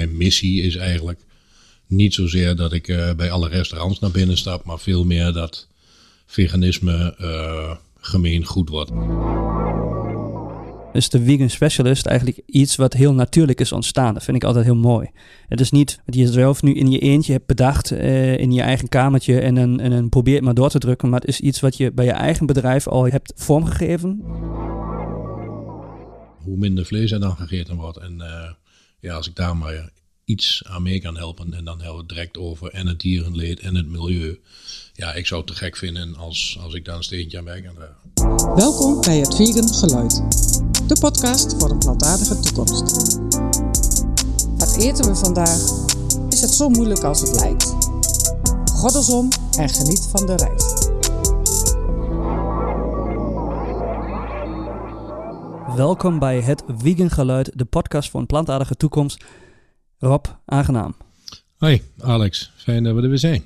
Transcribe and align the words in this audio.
mijn 0.00 0.16
missie 0.16 0.62
is 0.62 0.76
eigenlijk 0.76 1.20
niet 1.86 2.14
zozeer 2.14 2.56
dat 2.56 2.72
ik 2.72 2.88
eh, 2.88 3.14
bij 3.14 3.30
alle 3.30 3.48
restaurants 3.48 3.98
naar 3.98 4.10
binnen 4.10 4.36
stap, 4.36 4.64
maar 4.64 4.78
veel 4.78 5.04
meer 5.04 5.32
dat 5.32 5.68
veganisme 6.26 7.14
uh, 7.20 7.76
gemeen 8.00 8.44
goed 8.44 8.68
wordt. 8.68 8.90
Is 10.92 11.08
de 11.08 11.24
vegan 11.24 11.50
specialist 11.50 12.06
eigenlijk 12.06 12.40
iets 12.46 12.76
wat 12.76 12.92
heel 12.92 13.14
natuurlijk 13.14 13.60
is 13.60 13.72
ontstaan? 13.72 14.14
Dat 14.14 14.24
vind 14.24 14.36
ik 14.36 14.44
altijd 14.44 14.64
heel 14.64 14.76
mooi. 14.76 15.10
Het 15.48 15.60
is 15.60 15.70
niet 15.70 16.00
wat 16.06 16.14
je 16.14 16.26
zelf 16.26 16.62
nu 16.62 16.74
in 16.74 16.90
je 16.90 16.98
eentje 16.98 17.32
hebt 17.32 17.46
bedacht 17.46 17.90
uh, 17.90 18.38
in 18.38 18.52
je 18.52 18.62
eigen 18.62 18.88
kamertje 18.88 19.40
en 19.40 19.54
dan, 19.54 19.80
en 19.80 19.90
dan 19.90 20.08
probeert 20.08 20.42
maar 20.42 20.54
door 20.54 20.70
te 20.70 20.78
drukken. 20.78 21.08
Maar 21.08 21.20
het 21.20 21.28
is 21.28 21.40
iets 21.40 21.60
wat 21.60 21.76
je 21.76 21.92
bij 21.92 22.04
je 22.04 22.10
eigen 22.10 22.46
bedrijf 22.46 22.88
al 22.88 23.06
hebt 23.06 23.32
vormgegeven. 23.36 24.20
Hoe 26.42 26.56
minder 26.56 26.86
vlees 26.86 27.10
er 27.10 27.20
dan 27.20 27.36
gegeten 27.36 27.76
wordt. 27.76 27.96
En 27.96 28.22
ja, 29.00 29.14
als 29.14 29.28
ik 29.28 29.36
daar 29.36 29.56
maar 29.56 29.90
iets 30.24 30.62
aan 30.66 30.82
mee 30.82 31.00
kan 31.00 31.16
helpen. 31.16 31.54
En 31.54 31.64
dan 31.64 31.76
hebben 31.76 31.94
we 31.94 32.00
het 32.00 32.08
direct 32.08 32.38
over 32.38 32.70
en 32.70 32.86
het 32.86 33.00
dierenleed 33.00 33.60
en 33.60 33.74
het 33.74 33.86
milieu. 33.86 34.40
Ja, 34.92 35.14
ik 35.14 35.26
zou 35.26 35.40
het 35.40 35.50
te 35.50 35.56
gek 35.56 35.76
vinden 35.76 36.16
als, 36.16 36.58
als 36.60 36.74
ik 36.74 36.84
daar 36.84 36.96
een 36.96 37.02
steentje 37.02 37.38
aan 37.38 37.44
bij 37.44 37.62
kan 37.62 37.74
dragen. 37.74 38.54
Welkom 38.56 39.00
bij 39.00 39.18
het 39.18 39.34
Vegan 39.34 39.68
Geluid. 39.68 40.22
De 40.88 40.96
podcast 41.00 41.54
voor 41.58 41.70
een 41.70 41.78
plantaardige 41.78 42.40
toekomst. 42.40 43.18
Wat 44.58 44.76
eten 44.76 45.04
we 45.04 45.14
vandaag? 45.14 45.60
Is 46.28 46.40
het 46.40 46.50
zo 46.50 46.68
moeilijk 46.68 47.02
als 47.02 47.20
het 47.20 47.40
lijkt? 47.40 47.74
Goddelsom 48.72 49.28
en 49.58 49.68
geniet 49.68 50.08
van 50.10 50.26
de 50.26 50.36
reis. 50.36 50.79
Welkom 55.76 56.18
bij 56.18 56.40
het 56.40 56.64
Vegan 56.68 57.10
Geluid, 57.10 57.58
de 57.58 57.64
podcast 57.64 58.10
voor 58.10 58.20
een 58.20 58.26
plantaardige 58.26 58.76
toekomst. 58.76 59.24
Rob, 59.98 60.24
aangenaam. 60.44 60.94
Hoi 61.56 61.82
Alex, 61.98 62.52
fijn 62.56 62.82
dat 62.82 62.94
we 62.94 63.02
er 63.02 63.08
weer 63.08 63.18
zijn. 63.18 63.42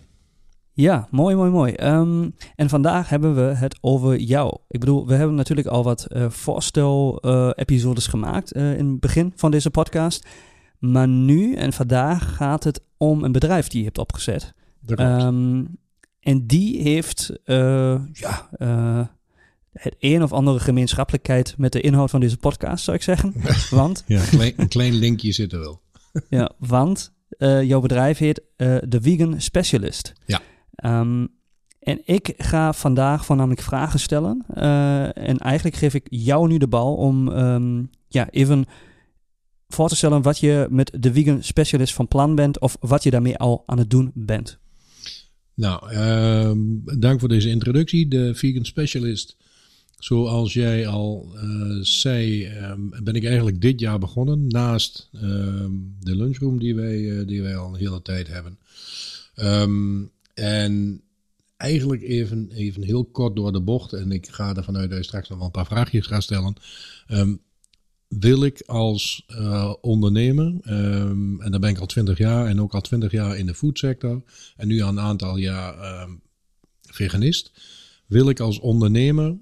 Ja, 0.72 1.08
mooi, 1.10 1.36
mooi, 1.36 1.50
mooi. 1.50 1.74
Um, 1.82 2.34
en 2.56 2.68
vandaag 2.68 3.08
hebben 3.08 3.34
we 3.34 3.40
het 3.40 3.78
over 3.80 4.16
jou. 4.16 4.58
Ik 4.68 4.80
bedoel, 4.80 5.06
we 5.06 5.14
hebben 5.14 5.34
natuurlijk 5.36 5.66
al 5.66 5.84
wat 5.84 6.06
uh, 6.08 6.30
voorstel-episodes 6.30 8.04
uh, 8.04 8.10
gemaakt 8.10 8.56
uh, 8.56 8.78
in 8.78 8.90
het 8.90 9.00
begin 9.00 9.32
van 9.36 9.50
deze 9.50 9.70
podcast. 9.70 10.26
Maar 10.78 11.08
nu 11.08 11.54
en 11.54 11.72
vandaag 11.72 12.36
gaat 12.36 12.64
het 12.64 12.84
om 12.96 13.24
een 13.24 13.32
bedrijf 13.32 13.68
die 13.68 13.78
je 13.78 13.84
hebt 13.84 13.98
opgezet. 13.98 14.54
Um, 14.86 15.78
en 16.20 16.46
die 16.46 16.82
heeft, 16.82 17.32
ja, 18.12 18.48
het 19.74 19.96
een 19.98 20.22
of 20.22 20.32
andere 20.32 20.60
gemeenschappelijkheid 20.60 21.54
met 21.58 21.72
de 21.72 21.80
inhoud 21.80 22.10
van 22.10 22.20
deze 22.20 22.36
podcast, 22.36 22.84
zou 22.84 22.96
ik 22.96 23.02
zeggen. 23.02 23.34
Want... 23.70 24.04
ja, 24.06 24.20
een 24.20 24.28
klein, 24.28 24.52
een 24.56 24.68
klein 24.68 24.94
linkje 24.94 25.32
zit 25.32 25.52
er 25.52 25.58
wel. 25.58 25.82
ja, 26.28 26.52
want 26.58 27.12
uh, 27.38 27.62
jouw 27.62 27.80
bedrijf 27.80 28.18
heet 28.18 28.42
uh, 28.56 28.76
de 28.88 29.00
Vegan 29.00 29.40
Specialist. 29.40 30.12
Ja. 30.26 30.40
Um, 31.00 31.28
en 31.80 32.00
ik 32.04 32.34
ga 32.36 32.72
vandaag 32.72 33.24
voornamelijk 33.24 33.60
vragen 33.60 34.00
stellen. 34.00 34.44
Uh, 34.56 35.16
en 35.16 35.38
eigenlijk 35.38 35.76
geef 35.76 35.94
ik 35.94 36.06
jou 36.10 36.48
nu 36.48 36.58
de 36.58 36.68
bal 36.68 36.94
om 36.94 37.28
um, 37.28 37.90
ja, 38.08 38.30
even 38.30 38.64
voor 39.68 39.88
te 39.88 39.96
stellen 39.96 40.22
wat 40.22 40.38
je 40.38 40.66
met 40.70 40.96
de 40.98 41.12
Vegan 41.12 41.42
Specialist 41.42 41.94
van 41.94 42.08
plan 42.08 42.34
bent 42.34 42.60
of 42.60 42.76
wat 42.80 43.02
je 43.02 43.10
daarmee 43.10 43.36
al 43.36 43.62
aan 43.66 43.78
het 43.78 43.90
doen 43.90 44.10
bent. 44.14 44.58
Nou, 45.54 45.88
dank 46.98 47.20
voor 47.20 47.28
deze 47.28 47.48
introductie. 47.48 48.08
De 48.08 48.34
Vegan 48.34 48.64
Specialist 48.64 49.36
Zoals 50.04 50.52
jij 50.52 50.86
al 50.86 51.32
uh, 51.34 51.78
zei, 51.80 52.46
um, 52.46 52.92
ben 53.02 53.14
ik 53.14 53.24
eigenlijk 53.24 53.60
dit 53.60 53.80
jaar 53.80 53.98
begonnen. 53.98 54.46
Naast 54.46 55.08
um, 55.12 55.96
de 56.00 56.16
lunchroom 56.16 56.58
die 56.58 56.74
wij, 56.74 56.98
uh, 56.98 57.26
die 57.26 57.42
wij 57.42 57.56
al 57.56 57.68
een 57.68 57.80
hele 57.80 58.02
tijd 58.02 58.28
hebben. 58.28 58.58
Um, 59.36 60.10
en 60.34 61.02
eigenlijk 61.56 62.02
even, 62.02 62.50
even 62.50 62.82
heel 62.82 63.04
kort 63.04 63.36
door 63.36 63.52
de 63.52 63.60
bocht. 63.60 63.92
En 63.92 64.12
ik 64.12 64.28
ga 64.28 64.56
ervan 64.56 64.76
uit 64.76 64.90
dat 64.90 64.98
je 64.98 65.04
straks 65.04 65.28
nog 65.28 65.38
wel 65.38 65.46
een 65.46 65.52
paar 65.52 65.66
vraagjes 65.66 66.06
gaat 66.06 66.22
stellen. 66.22 66.54
wil 68.08 68.44
ik 68.44 68.62
als 68.66 69.24
uh, 69.28 69.74
ondernemer, 69.80 70.54
en 70.62 71.48
daar 71.50 71.60
ben 71.60 71.70
ik 71.70 71.78
al 71.78 71.86
twintig 71.86 72.18
jaar 72.18 72.46
en 72.46 72.60
ook 72.60 72.74
al 72.74 72.80
twintig 72.80 73.12
jaar 73.12 73.38
in 73.38 73.46
de 73.46 73.54
foodsector. 73.54 74.22
En 74.56 74.68
nu 74.68 74.80
al 74.80 74.88
een 74.88 75.00
aantal 75.00 75.36
jaar 75.36 76.06
veganist 76.82 77.52
wil 78.06 78.28
ik 78.28 78.40
als 78.40 78.58
ondernemer 78.58 79.36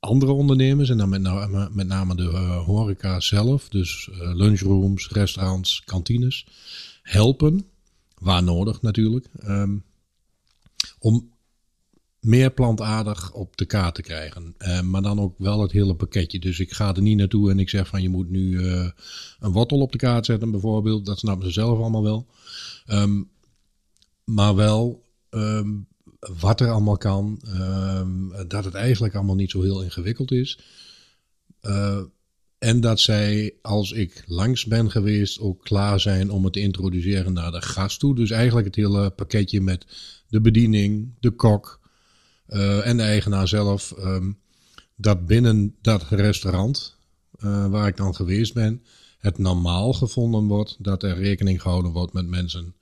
andere 0.00 0.32
ondernemers, 0.32 0.90
en 0.90 0.98
dan 0.98 1.08
met 1.08 1.20
name, 1.20 1.68
met 1.72 1.86
name 1.86 2.14
de 2.14 2.22
uh, 2.22 2.64
horeca 2.64 3.20
zelf, 3.20 3.68
dus 3.68 4.08
uh, 4.12 4.34
lunchrooms, 4.34 5.08
restaurants, 5.08 5.82
kantines, 5.84 6.46
helpen, 7.02 7.66
waar 8.18 8.42
nodig 8.42 8.82
natuurlijk, 8.82 9.26
um, 9.44 9.84
om 10.98 11.36
meer 12.20 12.50
plantaardig 12.50 13.32
op 13.32 13.56
de 13.56 13.66
kaart 13.66 13.94
te 13.94 14.02
krijgen. 14.02 14.54
Uh, 14.58 14.80
maar 14.80 15.02
dan 15.02 15.20
ook 15.20 15.38
wel 15.38 15.62
het 15.62 15.72
hele 15.72 15.94
pakketje. 15.94 16.38
Dus 16.38 16.58
ik 16.58 16.72
ga 16.72 16.94
er 16.94 17.02
niet 17.02 17.16
naartoe 17.16 17.50
en 17.50 17.58
ik 17.58 17.68
zeg 17.68 17.88
van 17.88 18.02
je 18.02 18.08
moet 18.08 18.30
nu 18.30 18.50
uh, 18.50 18.90
een 19.38 19.52
wortel 19.52 19.80
op 19.80 19.92
de 19.92 19.98
kaart 19.98 20.26
zetten 20.26 20.50
bijvoorbeeld. 20.50 21.06
Dat 21.06 21.18
snappen 21.18 21.46
ze 21.46 21.52
zelf 21.52 21.78
allemaal 21.78 22.02
wel. 22.02 22.26
Um, 22.86 23.30
maar 24.24 24.54
wel 24.54 25.06
wat 26.18 26.60
er 26.60 26.70
allemaal 26.70 26.96
kan. 26.96 27.40
Um, 27.46 28.32
dat 28.48 28.64
het 28.64 28.74
eigenlijk 28.74 29.14
allemaal 29.14 29.34
niet 29.34 29.50
zo 29.50 29.62
heel 29.62 29.82
ingewikkeld 29.82 30.30
is. 30.30 30.58
Uh, 31.62 32.00
en 32.58 32.80
dat 32.80 33.00
zij, 33.00 33.54
als 33.62 33.92
ik 33.92 34.22
langs 34.26 34.66
ben 34.66 34.90
geweest, 34.90 35.40
ook 35.40 35.64
klaar 35.64 36.00
zijn 36.00 36.30
om 36.30 36.44
het 36.44 36.52
te 36.52 36.60
introduceren 36.60 37.32
naar 37.32 37.50
de 37.50 37.62
gast 37.62 37.98
toe. 37.98 38.14
Dus 38.14 38.30
eigenlijk 38.30 38.66
het 38.66 38.76
hele 38.76 39.10
pakketje 39.10 39.60
met 39.60 39.86
de 40.28 40.40
bediening, 40.40 41.14
de 41.20 41.30
kok 41.30 41.80
uh, 42.48 42.86
en 42.86 42.96
de 42.96 43.02
eigenaar 43.02 43.48
zelf. 43.48 43.94
Um, 43.98 44.38
dat 44.96 45.26
binnen 45.26 45.76
dat 45.82 46.02
restaurant 46.02 46.96
uh, 47.40 47.66
waar 47.66 47.88
ik 47.88 47.96
dan 47.96 48.14
geweest 48.14 48.54
ben, 48.54 48.82
het 49.18 49.38
normaal 49.38 49.92
gevonden 49.92 50.46
wordt 50.46 50.76
dat 50.78 51.02
er 51.02 51.16
rekening 51.16 51.62
gehouden 51.62 51.92
wordt 51.92 52.12
met 52.12 52.26
mensen 52.26 52.74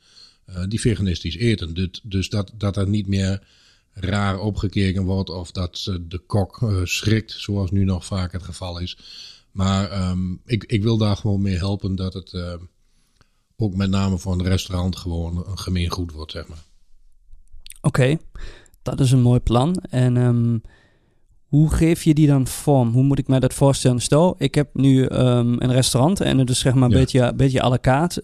uh, 0.50 0.64
die 0.68 0.80
veganistisch 0.80 1.36
eten. 1.36 1.74
Dus, 1.74 2.00
dus 2.02 2.28
dat, 2.28 2.52
dat 2.54 2.76
er 2.76 2.88
niet 2.88 3.06
meer 3.06 3.42
raar 3.92 4.38
opgekeken 4.38 5.04
wordt 5.04 5.30
of 5.30 5.50
dat 5.50 5.98
de 6.08 6.18
kok 6.26 6.60
uh, 6.60 6.80
schrikt, 6.84 7.32
zoals 7.32 7.70
nu 7.70 7.84
nog 7.84 8.04
vaak 8.04 8.32
het 8.32 8.42
geval 8.42 8.78
is. 8.78 8.98
Maar 9.50 10.10
um, 10.10 10.40
ik, 10.44 10.64
ik 10.64 10.82
wil 10.82 10.96
daar 10.96 11.16
gewoon 11.16 11.42
mee 11.42 11.56
helpen 11.56 11.96
dat 11.96 12.14
het 12.14 12.32
uh, 12.32 12.54
ook 13.56 13.74
met 13.74 13.90
name 13.90 14.18
voor 14.18 14.32
een 14.32 14.42
restaurant 14.42 14.96
gewoon 14.96 15.46
een 15.46 15.58
gemeengoed 15.58 16.12
wordt, 16.12 16.32
zeg 16.32 16.48
maar. 16.48 16.62
Oké, 17.80 18.00
okay, 18.00 18.18
dat 18.82 19.00
is 19.00 19.10
een 19.10 19.20
mooi 19.20 19.40
plan. 19.40 19.76
En 19.90 20.16
um, 20.16 20.62
hoe 21.46 21.70
geef 21.74 22.02
je 22.02 22.14
die 22.14 22.26
dan 22.26 22.46
vorm? 22.46 22.92
Hoe 22.92 23.02
moet 23.02 23.18
ik 23.18 23.28
mij 23.28 23.40
dat 23.40 23.54
voorstellen? 23.54 24.00
Stel, 24.00 24.34
ik 24.38 24.54
heb 24.54 24.68
nu 24.72 25.02
um, 25.02 25.60
een 25.60 25.72
restaurant 25.72 26.20
en 26.20 26.38
het 26.38 26.50
is 26.50 26.58
zeg 26.58 26.74
maar 26.74 26.84
een 26.84 26.90
ja. 26.90 26.98
beetje, 26.98 27.34
beetje 27.34 27.62
à 27.62 27.68
la 27.68 27.78
carte. 27.78 28.22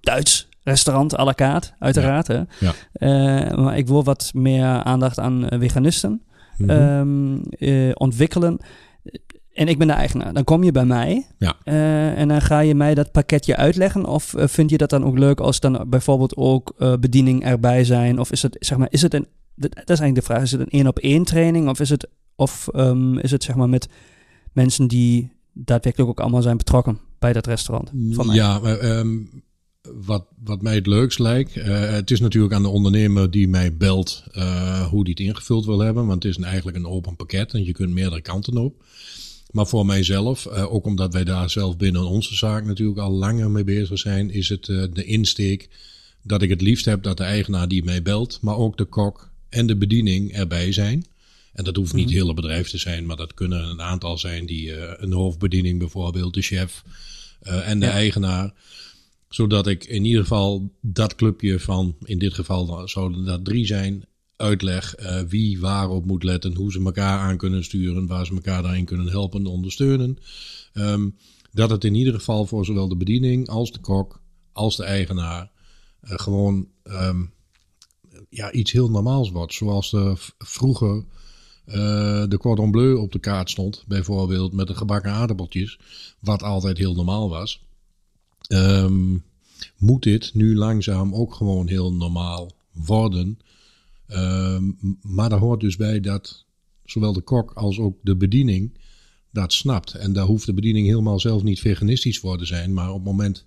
Duits 0.00 0.48
restaurant 0.68 1.16
à 1.16 1.24
la 1.24 1.32
carte, 1.32 1.70
uiteraard. 1.78 2.26
Ja. 2.26 2.46
Hè? 2.58 2.66
Ja. 2.66 3.48
Uh, 3.50 3.64
maar 3.64 3.76
ik 3.76 3.86
wil 3.86 4.04
wat 4.04 4.30
meer 4.34 4.64
aandacht 4.64 5.18
aan 5.18 5.46
veganisten 5.50 6.22
mm 6.56 6.68
-hmm. 6.68 6.80
um, 6.80 7.42
uh, 7.58 7.90
ontwikkelen. 7.94 8.58
En 9.52 9.68
ik 9.68 9.78
ben 9.78 9.86
de 9.86 9.92
eigenaar. 9.92 10.32
Dan 10.32 10.44
kom 10.44 10.62
je 10.64 10.72
bij 10.72 10.84
mij 10.84 11.26
ja. 11.38 11.56
uh, 11.64 12.18
en 12.18 12.28
dan 12.28 12.40
ga 12.40 12.60
je 12.60 12.74
mij 12.74 12.94
dat 12.94 13.12
pakketje 13.12 13.56
uitleggen. 13.56 14.04
Of 14.04 14.34
vind 14.36 14.70
je 14.70 14.78
dat 14.78 14.90
dan 14.90 15.04
ook 15.04 15.18
leuk 15.18 15.40
als 15.40 15.60
dan 15.60 15.84
bijvoorbeeld 15.86 16.36
ook 16.36 16.74
bediening 17.00 17.44
erbij 17.44 17.84
zijn? 17.84 18.18
Of 18.18 18.32
is 18.32 18.42
het, 18.42 18.56
zeg 18.60 18.78
maar, 18.78 18.88
is 18.90 19.02
het 19.02 19.14
een, 19.14 19.26
dat 19.54 19.70
is 19.72 20.00
eigenlijk 20.00 20.14
de 20.14 20.22
vraag, 20.22 20.42
is 20.42 20.50
het 20.50 20.60
een 20.60 20.70
één 20.70 20.86
op 20.86 20.98
één 20.98 21.24
training? 21.24 21.68
Of 21.68 21.80
is 21.80 21.90
het, 21.90 22.08
of 22.36 22.68
um, 22.74 23.18
is 23.18 23.30
het 23.30 23.42
zeg 23.42 23.56
maar 23.56 23.68
met 23.68 23.88
mensen 24.52 24.88
die 24.88 25.32
daadwerkelijk 25.52 26.10
ook 26.10 26.20
allemaal 26.20 26.42
zijn 26.42 26.56
betrokken 26.56 26.98
bij 27.18 27.32
dat 27.32 27.46
restaurant? 27.46 27.92
Van 28.10 28.26
mij? 28.26 28.36
Ja, 28.36 28.58
maar 28.58 28.98
um, 28.98 29.42
wat, 29.94 30.26
wat 30.44 30.62
mij 30.62 30.74
het 30.74 30.86
leukst 30.86 31.18
lijkt. 31.18 31.56
Uh, 31.56 31.90
het 31.90 32.10
is 32.10 32.20
natuurlijk 32.20 32.54
aan 32.54 32.62
de 32.62 32.68
ondernemer 32.68 33.30
die 33.30 33.48
mij 33.48 33.76
belt 33.76 34.22
uh, 34.34 34.86
hoe 34.86 35.04
die 35.04 35.14
het 35.16 35.26
ingevuld 35.26 35.64
wil 35.64 35.78
hebben. 35.78 36.06
Want 36.06 36.22
het 36.22 36.32
is 36.32 36.38
een, 36.38 36.44
eigenlijk 36.44 36.76
een 36.76 36.86
open 36.86 37.16
pakket 37.16 37.54
en 37.54 37.64
je 37.64 37.72
kunt 37.72 37.92
meerdere 37.92 38.20
kanten 38.20 38.56
op. 38.56 38.84
Maar 39.50 39.66
voor 39.66 39.86
mijzelf, 39.86 40.46
uh, 40.46 40.72
ook 40.72 40.86
omdat 40.86 41.12
wij 41.12 41.24
daar 41.24 41.50
zelf 41.50 41.76
binnen 41.76 42.06
onze 42.06 42.34
zaak 42.34 42.64
natuurlijk 42.64 42.98
al 42.98 43.12
langer 43.12 43.50
mee 43.50 43.64
bezig 43.64 43.98
zijn, 43.98 44.30
is 44.30 44.48
het 44.48 44.64
de 44.66 45.04
insteek 45.04 45.68
dat 46.22 46.42
ik 46.42 46.50
het 46.50 46.60
liefst 46.60 46.84
heb 46.84 47.02
dat 47.02 47.16
de 47.16 47.24
eigenaar 47.24 47.68
die 47.68 47.84
mij 47.84 48.02
belt, 48.02 48.38
maar 48.40 48.56
ook 48.56 48.76
de 48.76 48.84
kok 48.84 49.30
en 49.48 49.66
de 49.66 49.76
bediening 49.76 50.32
erbij 50.32 50.72
zijn. 50.72 51.06
En 51.52 51.64
dat 51.64 51.76
hoeft 51.76 51.94
niet 51.94 52.04
het 52.04 52.18
hele 52.18 52.34
bedrijf 52.34 52.68
te 52.68 52.78
zijn, 52.78 53.06
maar 53.06 53.16
dat 53.16 53.34
kunnen 53.34 53.68
een 53.68 53.82
aantal 53.82 54.18
zijn 54.18 54.46
die 54.46 54.76
een 55.00 55.12
hoofdbediening 55.12 55.78
bijvoorbeeld, 55.78 56.34
de 56.34 56.42
chef 56.42 56.82
en 57.40 57.80
de 57.80 57.86
ja. 57.86 57.92
eigenaar 57.92 58.52
zodat 59.28 59.66
ik 59.66 59.84
in 59.84 60.04
ieder 60.04 60.22
geval 60.22 60.72
dat 60.80 61.14
clubje 61.14 61.60
van, 61.60 61.96
in 62.04 62.18
dit 62.18 62.34
geval 62.34 62.88
zouden 62.88 63.24
dat 63.24 63.44
drie 63.44 63.66
zijn, 63.66 64.04
uitleg 64.36 64.98
uh, 65.00 65.20
wie 65.20 65.60
waarop 65.60 66.04
moet 66.04 66.22
letten, 66.22 66.54
hoe 66.54 66.72
ze 66.72 66.84
elkaar 66.84 67.18
aan 67.18 67.36
kunnen 67.36 67.64
sturen, 67.64 68.06
waar 68.06 68.26
ze 68.26 68.32
elkaar 68.32 68.62
daarin 68.62 68.84
kunnen 68.84 69.08
helpen, 69.08 69.46
ondersteunen. 69.46 70.18
Um, 70.72 71.16
dat 71.52 71.70
het 71.70 71.84
in 71.84 71.94
ieder 71.94 72.14
geval 72.14 72.46
voor 72.46 72.64
zowel 72.64 72.88
de 72.88 72.96
bediening 72.96 73.48
als 73.48 73.72
de 73.72 73.80
kok 73.80 74.20
als 74.52 74.76
de 74.76 74.84
eigenaar 74.84 75.50
eh, 76.00 76.18
gewoon 76.18 76.68
ehm, 76.82 77.24
ja, 78.30 78.52
iets 78.52 78.72
heel 78.72 78.90
normaals 78.90 79.30
wordt. 79.30 79.54
Zoals 79.54 79.90
de, 79.90 80.14
vroeger 80.38 81.04
eh, 81.64 82.24
de 82.28 82.38
cordon 82.38 82.70
bleu 82.70 82.94
op 82.94 83.12
de 83.12 83.18
kaart 83.18 83.50
stond, 83.50 83.84
bijvoorbeeld 83.86 84.52
met 84.52 84.66
de 84.66 84.74
gebakken 84.74 85.10
aardappeltjes, 85.10 85.78
wat 86.20 86.42
altijd 86.42 86.78
heel 86.78 86.94
normaal 86.94 87.28
was. 87.28 87.66
Ehm, 88.48 89.16
moet 89.76 90.02
dit 90.02 90.34
nu 90.34 90.56
langzaam 90.56 91.14
ook 91.14 91.34
gewoon 91.34 91.68
heel 91.68 91.92
normaal 91.92 92.52
worden. 92.72 93.38
Ehm, 94.06 94.64
maar 95.02 95.28
daar 95.28 95.38
hoort 95.38 95.60
dus 95.60 95.76
bij 95.76 96.00
dat 96.00 96.44
zowel 96.84 97.12
de 97.12 97.20
kok 97.20 97.52
als 97.52 97.78
ook 97.78 97.98
de 98.02 98.16
bediening 98.16 98.78
dat 99.30 99.52
snapt. 99.52 99.94
En 99.94 100.12
daar 100.12 100.26
hoeft 100.26 100.46
de 100.46 100.54
bediening 100.54 100.86
helemaal 100.86 101.20
zelf 101.20 101.42
niet 101.42 101.60
veganistisch 101.60 102.18
voor 102.18 102.38
te 102.38 102.44
zijn. 102.44 102.72
Maar 102.72 102.88
op 102.88 102.94
het 102.94 103.04
moment 103.04 103.44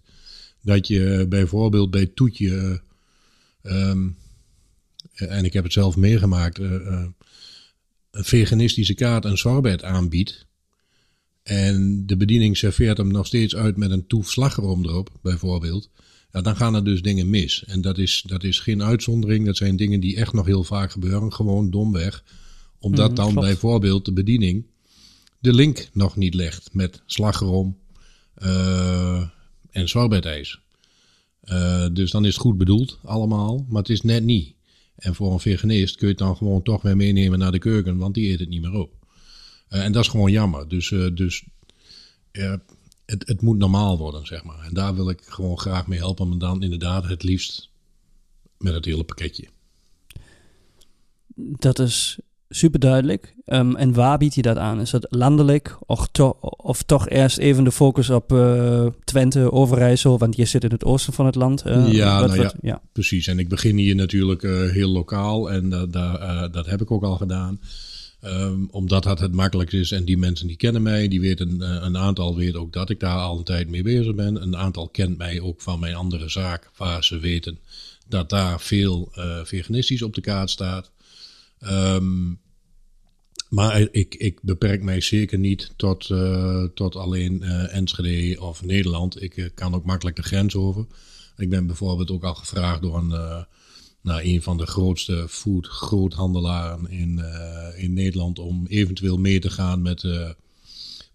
dat 0.62 0.88
je 0.88 1.26
bijvoorbeeld 1.30 1.92
bij 1.92 2.06
Toetje, 2.06 2.82
ehm, 3.62 4.10
en 5.14 5.46
ik 5.46 5.54
heb 5.54 5.64
het 5.64 5.74
zelf 5.74 5.96
meegemaakt, 5.96 6.60
uh, 6.60 7.06
een 8.12 8.24
veganistische 8.24 8.94
kaart 8.94 9.26
een 9.26 9.38
sorbet 9.38 9.84
aanbiedt. 9.84 10.46
En 11.44 12.04
de 12.06 12.18
bediening 12.18 12.58
serveert 12.58 12.98
hem 12.98 13.12
nog 13.12 13.26
steeds 13.28 13.56
uit 13.56 13.78
met 13.78 13.92
een 13.92 14.08
toef 14.08 14.30
slagroom 14.32 14.86
erop, 14.86 15.10
bijvoorbeeld. 15.22 15.90
Ja, 16.32 16.42
dan 16.42 16.56
gaan 16.56 16.76
er 16.76 16.84
dus 16.84 17.02
dingen 17.02 17.30
mis. 17.30 17.64
En 17.66 17.82
dat 17.82 17.98
is, 17.98 18.24
dat 18.28 18.44
is 18.44 18.60
geen 18.60 18.84
uitzondering. 18.84 19.46
Dat 19.46 19.58
zijn 19.58 19.76
dingen 19.76 20.00
die 20.00 20.16
echt 20.16 20.34
nog 20.34 20.46
heel 20.46 20.64
vaak 20.64 20.92
gebeuren. 20.92 21.34
Gewoon 21.34 21.70
domweg. 21.70 22.24
Omdat 22.80 23.08
Mhm, 23.08 23.16
dan 23.16 23.32
klopt. 23.32 23.48
bijvoorbeeld 23.48 24.06
de 24.06 24.14
bediening 24.14 24.66
de 25.40 25.54
link 25.54 25.90
nog 25.94 26.16
niet 26.16 26.34
legt 26.34 26.70
met 26.74 27.02
slagroom 27.06 27.78
eh, 28.34 29.28
en 29.72 29.90
sorbetijs. 29.90 30.60
Eh, 31.42 31.86
dus 31.94 32.12
dan 32.12 32.26
is 32.26 32.34
het 32.34 32.42
goed 32.42 32.58
bedoeld 32.58 33.00
allemaal, 33.04 33.66
maar 33.70 33.82
het 33.82 33.92
is 33.92 34.02
net 34.02 34.24
niet. 34.24 34.54
En 34.96 35.16
voor 35.16 35.34
een 35.34 35.40
veganist 35.40 35.96
kun 35.96 36.08
je 36.08 36.14
het 36.14 36.24
dan 36.24 36.38
gewoon 36.38 36.64
toch 36.64 36.82
weer 36.82 36.96
meenemen 36.96 37.40
naar 37.40 37.52
de 37.52 37.60
keuken, 37.60 37.98
want 37.98 38.14
die 38.14 38.32
eet 38.32 38.40
het 38.40 38.50
niet 38.50 38.62
meer 38.62 38.74
op. 38.74 39.01
Eh, 39.72 39.84
en 39.84 39.92
dat 39.92 40.04
is 40.04 40.10
gewoon 40.10 40.32
jammer. 40.32 40.68
Dus, 40.68 40.92
eh, 40.92 41.06
dus 41.14 41.44
eh, 42.32 42.54
het, 43.06 43.28
het 43.28 43.42
moet 43.42 43.58
normaal 43.58 43.98
worden, 43.98 44.26
zeg 44.26 44.44
maar. 44.44 44.60
En 44.66 44.74
daar 44.74 44.96
wil 44.96 45.10
ik 45.10 45.20
gewoon 45.26 45.58
graag 45.60 45.88
mee 45.88 46.00
helpen, 46.00 46.30
maar 46.30 46.38
dan 46.38 46.64
inderdaad 46.64 47.08
het 47.08 47.24
liefst 47.24 47.70
met 48.58 48.74
het 48.74 48.86
hele 48.86 49.04
pakketje. 49.04 49.48
Dat 51.36 51.80
is 51.80 52.20
super 52.50 52.80
duidelijk. 52.80 53.36
Ehm, 53.46 53.76
en 53.76 53.94
waar 53.94 54.18
bied 54.18 54.36
je 54.36 54.42
dat 54.42 54.58
aan? 54.58 54.82
Is 54.82 54.90
dat 54.90 55.06
landelijk 55.10 55.78
of, 55.86 56.08
to- 56.12 56.38
of 56.42 56.84
toch 56.84 57.10
eerst 57.10 57.38
even 57.38 57.64
de 57.64 57.72
focus 57.72 58.10
op 58.10 58.28
Twente, 59.04 59.52
Overijssel, 59.52 60.18
want 60.18 60.36
je 60.36 60.46
zit 60.46 60.64
in 60.64 60.72
het 60.72 60.84
oosten 60.84 61.14
van 61.14 61.26
het 61.26 61.36
land? 61.36 61.62
Ja, 61.66 62.20
wat- 62.20 62.30
nou 62.30 62.42
wat- 62.44 62.56
ja. 62.62 62.82
Precies, 62.92 63.28
en 63.28 63.40
ik 63.40 63.50
begin 63.50 63.78
hier 63.78 63.96
natuurlijk 63.96 64.42
heel 64.72 64.90
lokaal 64.90 65.52
en 65.52 65.70
da- 65.70 65.86
da- 65.86 66.48
dat 66.48 66.66
heb 66.66 66.82
ik 66.82 66.92
ook 66.92 67.04
al 67.04 67.16
gedaan. 67.18 67.60
Ehm, 68.22 68.64
omdat 68.72 69.04
dat 69.04 69.20
het 69.20 69.34
makkelijkst 69.34 69.76
is 69.76 69.92
en 69.92 70.06
die 70.06 70.18
mensen 70.18 70.48
die 70.48 70.56
kennen 70.56 70.82
mij, 70.82 71.08
die 71.08 71.22
weten, 71.22 71.62
eh, 71.62 71.78
een 71.82 71.98
aantal 71.98 72.36
weet 72.36 72.56
ook 72.56 72.74
dat 72.74 72.90
ik 72.90 73.00
daar 73.00 73.18
al 73.18 73.38
een 73.38 73.44
tijd 73.44 73.70
mee 73.70 73.84
bezig 73.84 74.16
ben. 74.16 74.42
Een 74.42 74.58
aantal 74.58 74.90
kent 74.90 75.18
mij 75.18 75.40
ook 75.40 75.62
van 75.62 75.80
mijn 75.80 75.96
andere 75.96 76.30
zaak, 76.30 76.70
waar 76.78 77.04
ze 77.04 77.20
weten 77.20 77.60
dat 78.08 78.30
daar 78.30 78.62
veel 78.62 79.12
eh, 79.14 79.40
veganistisch 79.44 80.02
op 80.02 80.14
de 80.14 80.22
kaart 80.22 80.50
staat. 80.50 80.92
Ehm, 81.60 82.34
maar 83.50 83.88
ik, 83.92 84.16
ik 84.16 84.40
beperk 84.42 84.84
mij 84.84 85.02
zeker 85.02 85.40
niet 85.40 85.74
tot, 85.76 86.10
eh, 86.10 86.64
tot 86.74 86.96
alleen 86.96 87.44
eh, 87.44 87.76
Enschede 87.76 88.42
of 88.42 88.64
Nederland. 88.64 89.22
Ik 89.22 89.52
kan 89.56 89.74
ook 89.74 89.86
makkelijk 89.86 90.16
de 90.16 90.24
grens 90.24 90.56
over. 90.56 90.86
Ik 91.38 91.50
ben 91.50 91.68
bijvoorbeeld 91.68 92.12
ook 92.12 92.24
al 92.24 92.36
gevraagd 92.36 92.82
door 92.82 92.98
een, 92.98 93.46
nou, 94.02 94.24
een 94.24 94.42
van 94.42 94.58
de 94.58 94.66
grootste 94.66 95.26
food 95.30 95.68
groothandelaren 95.68 96.90
in, 96.90 97.20
eh, 97.20 97.84
in 97.84 97.94
Nederland 97.94 98.40
om 98.40 98.66
eventueel 98.68 99.18
mee 99.18 99.40
te 99.40 99.50
gaan 99.50 99.82
met, 99.82 100.04
eh, 100.04 100.30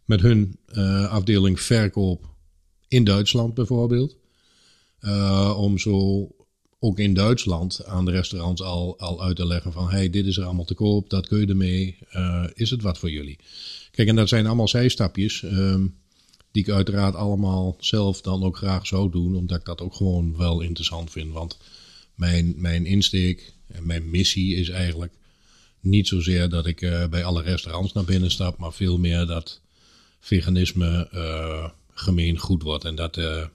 met 0.05 0.21
hun 0.21 0.59
eh, 0.67 1.09
afdeling 1.11 1.61
verkoop 1.61 2.35
in 2.89 3.05
Duitsland 3.05 3.55
bijvoorbeeld. 3.55 4.17
Om 5.57 5.79
zo 5.79 6.29
ook 6.79 6.99
in 6.99 7.15
Duitsland 7.15 7.85
aan 7.85 8.05
de 8.05 8.11
restaurants 8.11 8.63
al, 8.63 8.99
al 8.99 9.23
uit 9.23 9.37
te 9.37 9.47
leggen 9.47 9.73
van 9.73 9.91
hey, 9.91 10.11
dit 10.11 10.27
is 10.27 10.37
er 10.37 10.45
allemaal 10.45 10.65
te 10.65 10.75
koop, 10.75 11.11
dat 11.11 11.27
kun 11.27 11.41
je 11.41 11.47
ermee, 11.47 11.99
is 12.55 12.71
het 12.71 12.83
wat 12.83 12.99
voor 12.99 13.11
jullie? 13.11 13.39
Kijk, 13.91 14.09
en 14.09 14.17
dat 14.17 14.29
zijn 14.29 14.47
allemaal 14.47 14.69
zijstapjes 14.69 15.43
ehm, 15.43 15.87
die 16.51 16.63
ik 16.63 16.71
uiteraard 16.71 17.15
allemaal 17.15 17.77
zelf 17.79 18.21
dan 18.21 18.43
ook 18.43 18.57
graag 18.57 18.87
zou 18.87 19.11
doen, 19.11 19.37
omdat 19.37 19.59
ik 19.59 19.65
dat 19.65 19.81
ook 19.81 19.95
gewoon 19.95 20.37
wel 20.37 20.61
interessant 20.61 21.11
vind. 21.11 21.33
Want 21.33 21.59
mijn, 22.17 22.55
mijn 22.57 22.87
insteek 22.87 23.53
en 23.67 23.87
mijn 23.87 24.11
missie 24.11 24.57
is 24.57 24.69
eigenlijk 24.69 25.13
niet 25.81 26.09
zozeer 26.09 26.49
dat 26.49 26.67
ik 26.67 26.83
eh, 26.83 27.07
bij 27.09 27.25
alle 27.25 27.43
restaurants 27.43 27.93
naar 27.93 28.05
binnen 28.05 28.31
stap, 28.31 28.59
maar 28.59 28.73
veel 28.73 28.99
meer 28.99 29.27
dat 29.27 29.61
veganisme 30.21 31.09
eh, 31.11 31.69
gemeen 31.93 32.39
goed 32.39 32.63
wordt. 32.63 32.85
En 32.85 32.95
dat, 32.95 33.17
eh, 33.17 33.47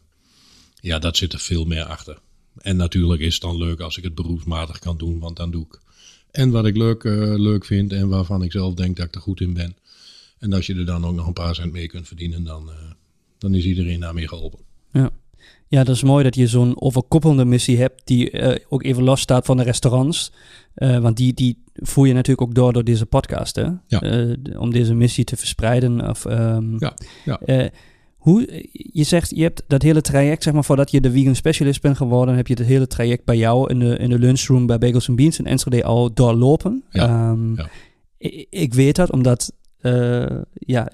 ja, 0.79 0.99
dat 0.99 1.17
zit 1.17 1.33
er 1.33 1.39
veel 1.39 1.65
meer 1.65 1.83
achter. 1.83 2.19
En 2.57 2.75
natuurlijk 2.75 3.21
is 3.21 3.33
het 3.33 3.41
dan 3.41 3.57
leuk 3.57 3.79
als 3.79 3.97
ik 3.97 4.03
het 4.03 4.15
beroepsmatig 4.15 4.79
kan 4.79 4.97
doen, 4.97 5.19
want 5.19 5.37
dan 5.37 5.51
doe 5.51 5.65
ik. 5.65 5.79
En 6.31 6.49
wat 6.49 6.65
ik 6.65 6.77
leuk, 6.77 7.03
leuk 7.37 7.65
vind 7.65 7.93
en 7.93 8.07
waarvan 8.07 8.43
ik 8.43 8.51
zelf 8.51 8.73
denk 8.73 8.97
dat 8.97 9.05
ik 9.05 9.15
er 9.15 9.21
goed 9.21 9.41
in 9.41 9.53
ben. 9.53 9.75
En 10.39 10.53
als 10.53 10.65
je 10.65 10.75
er 10.75 10.85
dan 10.85 11.05
ook 11.05 11.15
nog 11.15 11.27
een 11.27 11.33
paar 11.33 11.55
cent 11.55 11.71
mee 11.71 11.87
kunt 11.87 12.07
verdienen, 12.07 12.43
dan, 12.43 12.69
dan 13.37 13.55
is 13.55 13.65
iedereen 13.65 13.99
daarmee 13.99 14.27
geholpen. 14.27 14.59
Ja. 14.91 15.11
Ja, 15.71 15.83
dat 15.83 15.95
is 15.95 16.03
mooi 16.03 16.23
dat 16.23 16.35
je 16.35 16.47
zo'n 16.47 16.81
overkoppelende 16.81 17.45
missie 17.45 17.77
hebt 17.77 18.01
die 18.03 18.31
eh, 18.31 18.65
ook 18.69 18.83
even 18.83 19.03
los 19.03 19.21
staat 19.21 19.45
van 19.45 19.57
de 19.57 19.63
restaurants. 19.63 20.31
Eh, 20.73 20.97
want 20.97 21.17
die, 21.17 21.33
die 21.33 21.63
voer 21.73 22.07
je 22.07 22.13
natuurlijk 22.13 22.47
ook 22.47 22.55
door 22.55 22.73
door 22.73 22.83
deze 22.83 23.05
podcast, 23.05 23.55
hè? 23.55 23.67
Ja. 23.87 24.01
Eh, 24.01 24.59
om 24.59 24.71
deze 24.71 24.93
missie 24.93 25.23
te 25.23 25.37
verspreiden. 25.37 26.09
Of, 26.09 26.25
ehm, 26.25 26.77
Ja, 26.77 26.93
ja. 27.25 27.69
hoe, 28.17 28.67
je 28.71 29.03
zegt, 29.03 29.29
je 29.35 29.41
hebt 29.41 29.63
dat 29.67 29.81
hele 29.81 30.01
traject, 30.01 30.43
zeg 30.43 30.53
maar, 30.53 30.63
voordat 30.63 30.91
je 30.91 31.01
de 31.01 31.11
vegan 31.11 31.35
specialist 31.35 31.81
bent 31.81 31.97
geworden, 31.97 32.35
heb 32.35 32.47
je 32.47 32.53
het 32.53 32.65
hele 32.65 32.87
traject 32.87 33.25
bij 33.25 33.37
jou 33.37 33.69
in 33.69 33.79
de, 33.79 33.97
in 33.97 34.09
de 34.09 34.19
lunchroom 34.19 34.65
bij 34.65 34.77
Bagels 34.77 35.07
and 35.09 35.17
Beans 35.17 35.39
in 35.39 35.45
Enschede 35.45 35.83
al 35.83 36.13
doorlopen. 36.13 36.83
Ja, 36.89 37.07
Ehm, 37.07 37.55
ja. 37.55 37.69
Ik, 38.17 38.47
ik 38.49 38.73
weet 38.73 38.95
dat 38.95 39.11
omdat 39.11 39.53
ja, 40.53 40.91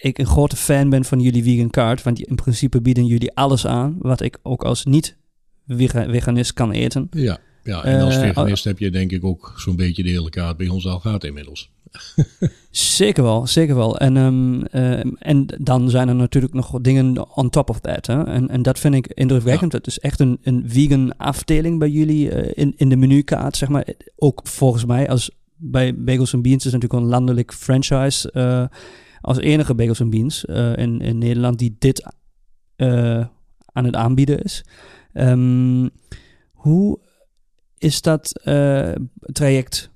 ik 0.00 0.18
een 0.18 0.26
grote 0.26 0.56
fan 0.56 0.90
ben 0.90 1.04
van 1.04 1.20
jullie 1.20 1.42
vegan 1.42 1.70
card. 1.70 2.02
Want 2.02 2.20
in 2.20 2.34
principe 2.34 2.80
bieden 2.80 3.06
jullie 3.06 3.34
alles 3.34 3.66
aan 3.66 3.96
wat 3.98 4.20
ik 4.20 4.38
ook 4.42 4.64
als 4.64 4.84
niet-veganist 4.84 6.52
kan 6.52 6.72
eten. 6.72 7.08
Ja, 7.10 7.38
ja. 7.62 7.84
en 7.84 8.00
als 8.00 8.16
Eh, 8.16 8.20
veganist 8.20 8.64
heb 8.64 8.78
je 8.78 8.90
denk 8.90 9.12
ik 9.12 9.24
ook 9.24 9.54
zo'n 9.56 9.76
beetje 9.76 10.02
de 10.02 10.08
hele 10.08 10.30
kaart 10.30 10.56
bij 10.56 10.68
ons 10.68 10.86
al 10.86 10.98
gehad 10.98 11.24
inmiddels. 11.24 11.70
Zeker 12.70 13.22
wel, 13.22 13.46
zeker 13.46 13.74
wel. 13.74 13.98
En, 13.98 14.16
ehm, 14.16 14.62
ehm, 14.62 15.08
en 15.18 15.46
dan 15.60 15.90
zijn 15.90 16.08
er 16.08 16.14
natuurlijk 16.14 16.54
nog 16.54 16.80
dingen 16.80 17.36
on 17.36 17.50
top 17.50 17.70
of 17.70 17.80
that. 17.80 18.06
Hè? 18.06 18.24
En, 18.24 18.48
en 18.48 18.62
dat 18.62 18.78
vind 18.78 18.94
ik 18.94 19.06
indrukwekkend. 19.06 19.72
Het 19.72 19.86
is 19.86 19.98
echt 19.98 20.20
een, 20.20 20.38
een 20.42 20.64
vegan 20.66 21.16
afdeling 21.16 21.78
bij 21.78 21.88
jullie 21.88 22.30
eh, 22.30 22.62
in, 22.64 22.74
in 22.76 22.88
de 22.88 22.96
menukaart, 22.96 23.56
zeg 23.56 23.68
maar. 23.68 23.86
Ook 24.16 24.40
volgens 24.44 24.84
mij, 24.84 25.08
als 25.08 25.30
bij 25.56 25.94
Bagels 25.94 26.34
and 26.34 26.42
Beans 26.42 26.66
is 26.66 26.72
natuurlijk 26.72 27.02
een 27.02 27.08
landelijk 27.08 27.52
franchise. 27.52 28.32
Als 29.28 29.38
enige 29.38 29.74
Bagels 29.74 30.00
and 30.00 30.10
Beans 30.10 30.44
eh, 30.44 30.76
in, 30.76 31.00
in 31.00 31.18
Nederland 31.18 31.58
die 31.58 31.76
dit 31.78 32.12
eh, 32.76 33.26
aan 33.72 33.84
het 33.84 33.94
aanbieden 33.94 34.42
is. 34.42 34.64
Ehm, 35.12 35.88
hoe 36.52 36.98
is 37.78 38.02
dat 38.02 38.40
eh, 38.42 38.92
traject 39.20 39.90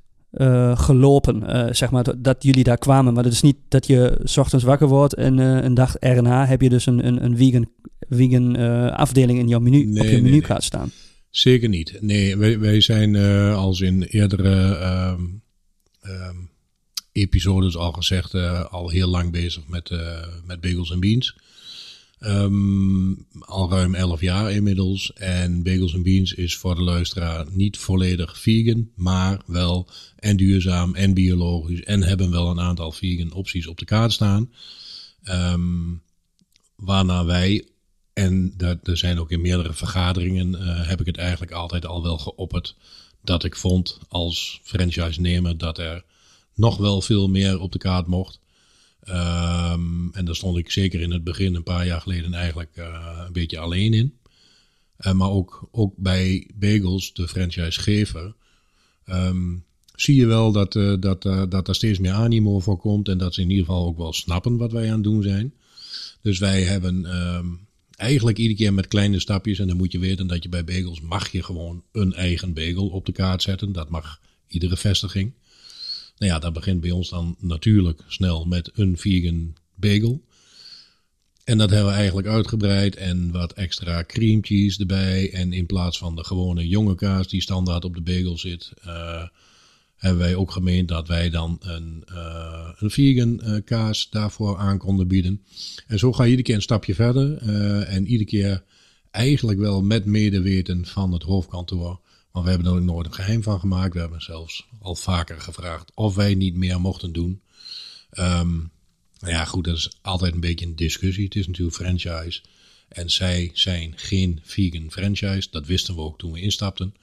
gelopen, 0.74 1.74
zeg 1.76 1.90
maar, 1.90 2.02
dat, 2.02 2.24
dat 2.24 2.42
jullie 2.42 2.64
daar 2.64 2.78
kwamen. 2.78 3.14
Maar 3.14 3.24
het 3.24 3.32
is 3.32 3.42
niet 3.42 3.56
dat 3.68 3.86
je 3.86 4.20
's 4.24 4.36
ochtends 4.36 4.64
wakker 4.64 4.88
wordt 4.88 5.14
en 5.14 5.38
een 5.38 5.74
dag 5.74 5.96
erna 5.96 6.46
heb 6.46 6.60
je 6.60 6.68
dus 6.68 6.86
een, 6.86 7.06
een, 7.06 7.24
een 7.24 7.36
vegan, 7.36 7.68
vegan 8.08 8.56
afdeling 8.90 9.38
in 9.38 9.48
jouw 9.48 9.60
menu, 9.60 9.84
Nee, 9.84 10.00
op 10.00 10.06
je 10.06 10.12
nee, 10.12 10.22
menukaart 10.22 10.64
staan. 10.64 10.90
Zeker 11.30 11.68
niet. 11.68 11.98
Nee, 12.00 12.36
wij, 12.36 12.58
wij 12.58 12.80
zijn 12.80 13.16
als 13.54 13.80
in 13.80 14.02
eerdere 14.02 14.76
ehm, 14.76 15.22
ehm, 16.00 16.36
episodes 17.12 17.76
al 17.76 17.92
gezegd, 17.92 18.34
eh, 18.34 18.64
al 18.64 18.88
heel 18.88 19.08
lang 19.08 19.30
bezig 19.30 19.66
met, 19.66 19.90
eh, 19.90 20.26
met 20.44 20.60
Bagels 20.60 20.90
en 20.90 21.00
Beans. 21.00 21.36
Ehm, 22.22 23.12
al 23.38 23.70
ruim 23.70 23.94
11 23.94 24.20
jaar 24.20 24.52
inmiddels. 24.52 25.12
En 25.12 25.62
Bagels 25.62 25.94
and 25.94 26.02
Beans 26.02 26.32
is 26.32 26.56
voor 26.56 26.74
de 26.74 26.82
luisteraar 26.82 27.46
niet 27.50 27.78
volledig 27.78 28.38
vegan, 28.38 28.90
maar 28.94 29.42
wel 29.46 29.88
en 30.16 30.36
duurzaam 30.36 30.94
en 30.94 31.14
biologisch. 31.14 31.82
En 31.82 32.02
hebben 32.02 32.30
wel 32.30 32.50
een 32.50 32.60
aantal 32.60 32.92
vegan 32.92 33.32
opties 33.32 33.66
op 33.66 33.78
de 33.78 33.84
kaart 33.84 34.12
staan. 34.12 34.52
Ehm, 35.22 35.94
waarna 36.76 37.24
wij, 37.24 37.66
en 38.12 38.54
dat, 38.56 38.88
er 38.88 38.96
zijn 38.96 39.18
ook 39.18 39.30
in 39.30 39.40
meerdere 39.40 39.72
vergaderingen, 39.72 40.54
eh, 40.54 40.88
heb 40.88 41.00
ik 41.00 41.06
het 41.06 41.16
eigenlijk 41.16 41.52
altijd 41.52 41.86
al 41.86 42.02
wel 42.02 42.18
geopperd. 42.18 42.76
Dat 43.22 43.44
ik 43.44 43.56
vond 43.56 43.98
als 44.08 44.60
franchise-nemer 44.62 45.58
dat 45.58 45.78
er 45.78 46.04
nog 46.54 46.76
wel 46.76 47.00
veel 47.00 47.28
meer 47.28 47.60
op 47.60 47.72
de 47.72 47.78
kaart 47.78 48.06
mocht. 48.06 48.40
Ehm, 49.02 50.08
en 50.12 50.24
daar 50.24 50.36
stond 50.36 50.56
ik 50.56 50.70
zeker 50.70 51.00
in 51.00 51.10
het 51.10 51.24
begin, 51.24 51.54
een 51.54 51.62
paar 51.62 51.86
jaar 51.86 52.00
geleden, 52.00 52.34
eigenlijk 52.34 52.76
uh, 52.76 53.22
een 53.26 53.32
beetje 53.32 53.58
alleen 53.58 53.94
in. 53.94 54.14
Uh, 55.00 55.12
maar 55.12 55.30
ook, 55.30 55.68
ook 55.70 55.94
bij 55.96 56.50
Bagels, 56.54 57.12
de 57.12 57.28
franchisegever, 57.28 58.34
um, 59.06 59.64
zie 59.94 60.16
je 60.16 60.26
wel 60.26 60.52
dat, 60.52 60.74
uh, 60.74 60.94
dat, 61.00 61.22
dat 61.50 61.68
er 61.68 61.74
steeds 61.74 61.98
meer 61.98 62.12
animo 62.12 62.60
voor 62.60 62.78
komt. 62.78 63.08
En 63.08 63.18
dat 63.18 63.34
ze 63.34 63.40
in 63.40 63.50
ieder 63.50 63.64
geval 63.64 63.86
ook 63.86 63.96
wel 63.96 64.12
snappen 64.12 64.56
wat 64.56 64.72
wij 64.72 64.86
aan 64.86 64.94
het 64.94 65.02
doen 65.02 65.22
zijn. 65.22 65.54
Dus 66.22 66.38
wij 66.38 66.62
hebben 66.62 67.16
um, 67.16 67.66
eigenlijk 67.96 68.38
iedere 68.38 68.58
keer 68.58 68.74
met 68.74 68.88
kleine 68.88 69.20
stapjes. 69.20 69.58
En 69.58 69.66
dan 69.66 69.76
moet 69.76 69.92
je 69.92 69.98
weten 69.98 70.26
dat 70.26 70.42
je 70.42 70.48
bij 70.48 70.64
Bagels 70.64 71.00
mag 71.00 71.28
je 71.28 71.42
gewoon 71.42 71.82
een 71.92 72.14
eigen 72.14 72.52
bagel 72.52 72.88
op 72.88 73.06
de 73.06 73.12
kaart 73.12 73.42
zetten. 73.42 73.72
Dat 73.72 73.88
mag 73.88 74.20
iedere 74.46 74.76
vestiging. 74.76 75.32
Nou 76.22 76.34
ja, 76.34 76.40
dat 76.40 76.52
begint 76.52 76.80
bij 76.80 76.90
ons 76.90 77.08
dan 77.08 77.36
natuurlijk 77.38 78.02
snel 78.06 78.44
met 78.44 78.70
een 78.74 78.98
vegan 78.98 79.54
bagel. 79.74 80.24
En 81.44 81.58
dat 81.58 81.70
hebben 81.70 81.88
we 81.88 81.98
eigenlijk 81.98 82.28
uitgebreid 82.28 82.96
en 82.96 83.30
wat 83.30 83.52
extra 83.52 84.04
cream 84.04 84.44
cheese 84.44 84.80
erbij. 84.80 85.32
En 85.32 85.52
in 85.52 85.66
plaats 85.66 85.98
van 85.98 86.16
de 86.16 86.24
gewone 86.24 86.68
jonge 86.68 86.94
kaas 86.94 87.28
die 87.28 87.40
standaard 87.40 87.84
op 87.84 87.94
de 87.94 88.00
bagel 88.00 88.38
zit, 88.38 88.72
uh, 88.86 89.22
hebben 89.96 90.20
wij 90.20 90.34
ook 90.34 90.50
gemeend 90.50 90.88
dat 90.88 91.08
wij 91.08 91.30
dan 91.30 91.56
een, 91.60 92.04
uh, 92.12 92.68
een 92.78 92.90
vegan 92.90 93.40
uh, 93.44 93.60
kaas 93.64 94.10
daarvoor 94.10 94.58
aan 94.58 94.78
konden 94.78 95.08
bieden. 95.08 95.42
En 95.86 95.98
zo 95.98 96.12
ga 96.12 96.22
je 96.22 96.30
iedere 96.30 96.46
keer 96.46 96.56
een 96.56 96.62
stapje 96.62 96.94
verder. 96.94 97.36
en 97.86 98.06
iedere 98.06 98.30
keer 98.30 98.64
eigenlijk 99.10 99.58
wel 99.58 99.82
met 99.82 100.04
medeweten 100.04 100.86
van 100.86 101.12
het 101.12 101.22
hoofdkantoor 101.22 102.00
maar 102.32 102.42
we 102.42 102.48
hebben 102.48 102.66
er 102.66 102.72
ook 102.72 102.82
nooit 102.82 103.06
een 103.06 103.14
geheim 103.14 103.42
van 103.42 103.60
gemaakt. 103.60 103.94
We 103.94 104.00
hebben 104.00 104.22
zelfs 104.22 104.66
al 104.80 104.94
vaker 104.94 105.40
gevraagd 105.40 105.90
of 105.94 106.14
wij 106.14 106.34
niet 106.34 106.54
meer 106.54 106.80
mochten 106.80 107.12
doen. 107.12 107.42
Um, 108.12 108.70
nou 109.18 109.32
ja, 109.32 109.44
goed, 109.44 109.64
dat 109.64 109.76
is 109.76 109.90
altijd 110.02 110.34
een 110.34 110.40
beetje 110.40 110.66
een 110.66 110.76
discussie. 110.76 111.24
Het 111.24 111.34
is 111.34 111.46
natuurlijk 111.46 111.76
franchise. 111.76 112.42
En 112.88 113.10
zij 113.10 113.50
zijn 113.52 113.92
geen 113.96 114.40
vegan 114.42 114.90
franchise. 114.90 115.48
Dat 115.50 115.66
wisten 115.66 115.94
we 115.94 116.00
ook 116.00 116.18
toen 116.18 116.32
we 116.32 116.40
instapten. 116.40 116.94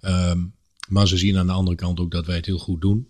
Um, 0.00 0.54
maar 0.88 1.08
ze 1.08 1.16
zien 1.16 1.36
aan 1.36 1.46
de 1.46 1.52
andere 1.52 1.76
kant 1.76 2.00
ook 2.00 2.10
dat 2.10 2.26
wij 2.26 2.36
het 2.36 2.46
heel 2.46 2.58
goed 2.58 2.80
doen. 2.80 3.08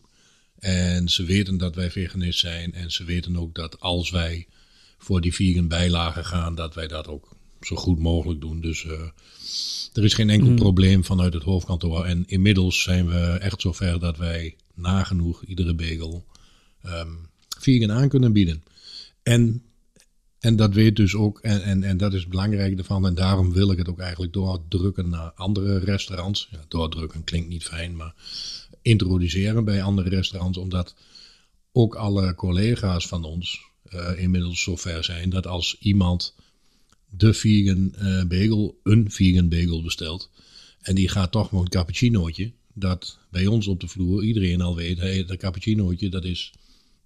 En 0.59 1.09
ze 1.09 1.25
weten 1.25 1.57
dat 1.57 1.75
wij 1.75 1.91
veganist 1.91 2.39
zijn. 2.39 2.73
En 2.73 2.91
ze 2.91 3.05
weten 3.05 3.37
ook 3.37 3.55
dat 3.55 3.81
als 3.81 4.11
wij 4.11 4.47
voor 4.99 5.21
die 5.21 5.35
vegan 5.35 5.69
bijlagen 5.69 6.25
gaan, 6.25 6.55
dat 6.55 6.75
wij 6.75 6.87
dat 6.87 7.07
ook 7.07 7.37
zo 7.61 7.77
goed 7.77 7.99
mogelijk 7.99 8.41
doen. 8.41 8.61
Dus 8.61 8.85
uh, 8.85 9.09
er 9.99 10.05
is 10.05 10.15
geen 10.15 10.31
enkel 10.31 10.49
mm. 10.49 10.57
probleem 10.57 11.05
vanuit 11.05 11.35
het 11.35 11.43
hoofdkantoor. 11.43 12.05
En 12.05 12.25
inmiddels 12.27 12.83
zijn 12.83 13.09
we 13.09 13.17
echt 13.17 13.61
zover 13.61 14.01
dat 14.01 14.17
wij 14.17 14.57
nagenoeg 14.75 15.45
iedere 15.45 15.75
bagel 15.75 16.25
um, 16.87 17.29
vegan 17.59 17.93
aan 17.93 18.09
kunnen 18.09 18.33
bieden. 18.33 18.63
En, 19.23 19.63
en 20.39 20.57
dat 20.57 20.75
weet 20.75 20.97
dus 20.97 21.15
ook, 21.15 21.39
en, 21.39 21.63
en, 21.63 21.83
en 21.83 21.97
dat 21.97 22.15
is 22.15 22.27
belangrijk 22.27 22.79
ervan. 22.79 23.07
En 23.07 23.15
daarom 23.15 23.53
wil 23.53 23.71
ik 23.71 23.79
het 23.79 23.89
ook 23.89 23.99
eigenlijk 23.99 24.33
doordrukken 24.33 25.09
naar 25.09 25.33
andere 25.35 25.79
restaurants. 25.79 26.49
Ja, 26.51 26.65
doordrukken 26.69 27.25
klinkt 27.25 27.49
niet 27.49 27.65
fijn, 27.65 27.97
maar 27.97 28.15
introduceren 28.83 29.65
bij 29.65 29.83
andere 29.83 30.09
restaurants. 30.09 30.59
Omdat 30.59 30.95
ook 31.73 31.95
alle 31.95 32.35
collega's 32.35 33.07
van 33.07 33.25
ons 33.25 33.61
uh, 33.95 34.23
inmiddels 34.23 34.63
zover 34.63 35.05
zijn 35.05 35.31
dat 35.31 35.47
als 35.47 35.77
iemand 35.81 36.35
de 37.11 37.35
vegan 37.35 37.95
uh, 37.99 38.25
bagel, 38.25 38.81
een 38.83 39.11
vegan 39.11 39.49
bagel 39.49 39.83
bestelt. 39.83 40.31
En 40.81 40.95
die 40.95 41.09
gaat 41.09 41.33
toch 41.33 41.53
nog 41.53 41.61
een 41.61 41.69
cappuccinootje. 41.69 42.53
Dat 42.73 43.19
bij 43.31 43.47
ons 43.47 43.67
op 43.67 43.81
de 43.81 43.89
vloer 43.89 44.25
iedereen 44.25 44.61
al 44.61 44.77
weet, 44.77 44.99
hey, 44.99 45.25
dat 45.25 45.37
cappuccinootje 45.37 46.09
dat 46.09 46.25
is 46.25 46.53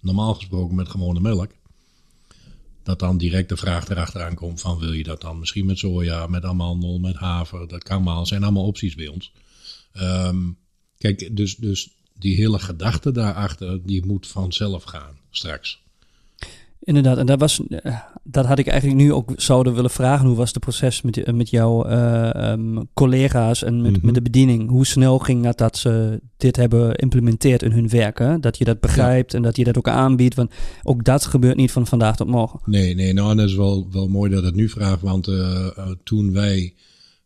normaal 0.01 0.35
gesproken 0.35 0.75
met 0.75 0.89
gewone 0.89 1.21
melk. 1.21 1.51
Dat 2.83 2.99
dan 2.99 3.19
direct 3.19 3.49
de 3.49 3.57
vraag 3.57 3.89
erachteraan 3.89 4.35
komt 4.35 4.61
van 4.61 4.79
wil 4.79 4.93
je 4.93 5.03
dat 5.03 5.21
dan 5.21 5.39
misschien 5.39 5.67
met 5.67 5.79
soja, 5.79 6.27
met 6.27 6.45
amandel, 6.45 6.99
met 6.99 7.17
haver. 7.17 7.69
Dat 7.69 7.83
kan 7.83 8.03
maar, 8.03 8.27
zijn 8.27 8.43
allemaal 8.43 8.67
opties 8.67 8.95
bij 8.95 9.07
ons. 9.07 9.33
Um, 9.95 10.59
kijk, 10.99 11.37
dus, 11.37 11.57
dus 11.57 11.91
die 12.19 12.37
hele 12.37 12.59
gedachte 12.59 13.13
daarachter, 13.13 13.87
die 13.87 14.07
moet 14.07 14.27
vanzelf 14.27 14.83
gaan 14.83 15.19
straks. 15.31 15.82
Inderdaad, 16.85 17.19
en 17.19 17.27
dat, 17.27 17.41
was, 17.41 17.61
eh, 17.69 17.97
dat 18.23 18.47
had 18.47 18.59
ik 18.59 18.67
eigenlijk 18.67 19.01
nu 19.01 19.13
ook 19.13 19.33
zouden 19.37 19.75
willen 19.75 19.91
vragen. 19.91 20.27
Hoe 20.27 20.37
was 20.37 20.49
het 20.49 20.59
proces 20.59 21.03
met, 21.03 21.33
met 21.35 21.51
jouw 21.51 21.87
uh, 21.87 22.31
um, 22.51 22.89
collega's 22.95 23.63
en 23.63 23.81
met, 23.81 23.91
mm 23.91 23.97
-hmm. 23.97 24.05
met 24.07 24.15
de 24.15 24.23
bediening? 24.23 24.69
Hoe 24.71 24.87
snel 24.87 25.19
ging 25.19 25.43
dat 25.43 25.59
dat 25.59 25.79
ze 25.79 26.21
dit 26.37 26.57
hebben 26.57 26.95
geïmplementeerd 26.95 27.63
in 27.63 27.73
hun 27.73 27.89
werken? 27.89 28.41
Dat 28.41 28.59
je 28.59 28.65
dat 28.65 28.81
begrijpt 28.81 29.33
ja. 29.33 29.37
en 29.39 29.45
dat 29.45 29.57
je 29.57 29.65
dat 29.65 29.79
ook 29.79 29.89
aanbiedt. 29.89 30.35
Want 30.35 30.53
ook 30.83 31.05
dat 31.05 31.27
gebeurt 31.27 31.57
niet 31.57 31.73
van 31.73 31.87
vandaag 31.87 32.17
tot 32.17 32.29
morgen. 32.29 32.61
Nee, 32.65 32.95
nee, 32.95 33.13
nou 33.13 33.31
en 33.31 33.37
dat 33.37 33.49
is 33.49 33.55
wel, 33.55 33.87
wel 33.93 34.09
mooi 34.09 34.31
dat 34.31 34.45
het 34.45 34.55
nu 34.55 34.69
vraagt. 34.69 35.01
Want 35.01 35.29
uh, 35.29 35.67
toen 36.05 36.33
wij 36.33 36.75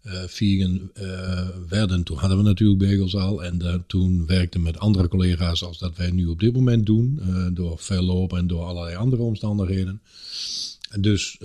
vegan 0.06 0.90
uh, 0.94 1.48
werden. 1.68 2.02
Toen 2.02 2.18
hadden 2.18 2.38
we 2.38 2.44
natuurlijk 2.44 2.78
bagels 2.78 3.16
al. 3.16 3.44
En 3.44 3.58
uh, 3.62 3.74
toen 3.86 4.26
werkte 4.26 4.58
met 4.58 4.78
andere 4.78 5.08
collega's 5.08 5.62
als 5.62 5.78
dat 5.78 5.96
wij 5.96 6.10
nu 6.10 6.26
op 6.26 6.40
dit 6.40 6.52
moment 6.52 6.86
doen. 6.86 7.20
door 7.54 7.78
veel 7.78 8.02
lopen 8.02 8.38
en 8.38 8.46
door 8.46 8.64
allerlei 8.64 8.96
andere 8.96 9.22
omstandigheden. 9.22 10.00
Dus 11.00 11.36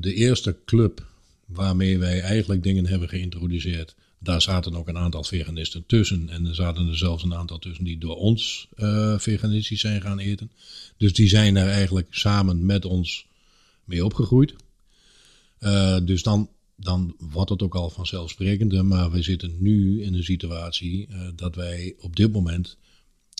de 0.00 0.14
eerste 0.14 0.56
club 0.64 1.06
waarmee 1.46 1.98
wij 1.98 2.20
eigenlijk 2.20 2.62
dingen 2.62 2.86
hebben 2.86 3.08
geïntroduceerd. 3.08 3.94
Daar 4.18 4.42
zaten 4.42 4.74
ook 4.74 4.88
een 4.88 4.98
aantal 4.98 5.24
veganisten 5.24 5.84
tussen. 5.86 6.28
En 6.28 6.46
er 6.46 6.54
zaten 6.54 6.88
er 6.88 6.96
zelfs 6.96 7.22
een 7.22 7.34
aantal 7.34 7.58
tussen 7.58 7.84
die 7.84 7.98
door 7.98 8.16
ons 8.16 8.68
veganistisch 9.16 9.80
zijn 9.80 10.00
gaan 10.00 10.18
eten. 10.18 10.50
Dus 10.96 11.12
die 11.12 11.28
zijn 11.28 11.56
er 11.56 11.68
eigenlijk 11.68 12.06
samen 12.10 12.66
met 12.66 12.84
ons 12.84 13.26
mee 13.84 14.04
opgegroeid. 14.04 14.54
dus 16.02 16.22
dan 16.22 16.48
dan 16.76 17.14
wordt 17.18 17.50
het 17.50 17.62
ook 17.62 17.74
al 17.74 17.90
vanzelfsprekender. 17.90 18.84
Maar 18.84 19.10
we 19.10 19.22
zitten 19.22 19.56
nu 19.58 20.02
in 20.02 20.14
een 20.14 20.24
situatie 20.24 21.08
uh, 21.10 21.28
dat 21.36 21.54
wij 21.54 21.94
op 21.98 22.16
dit 22.16 22.32
moment 22.32 22.78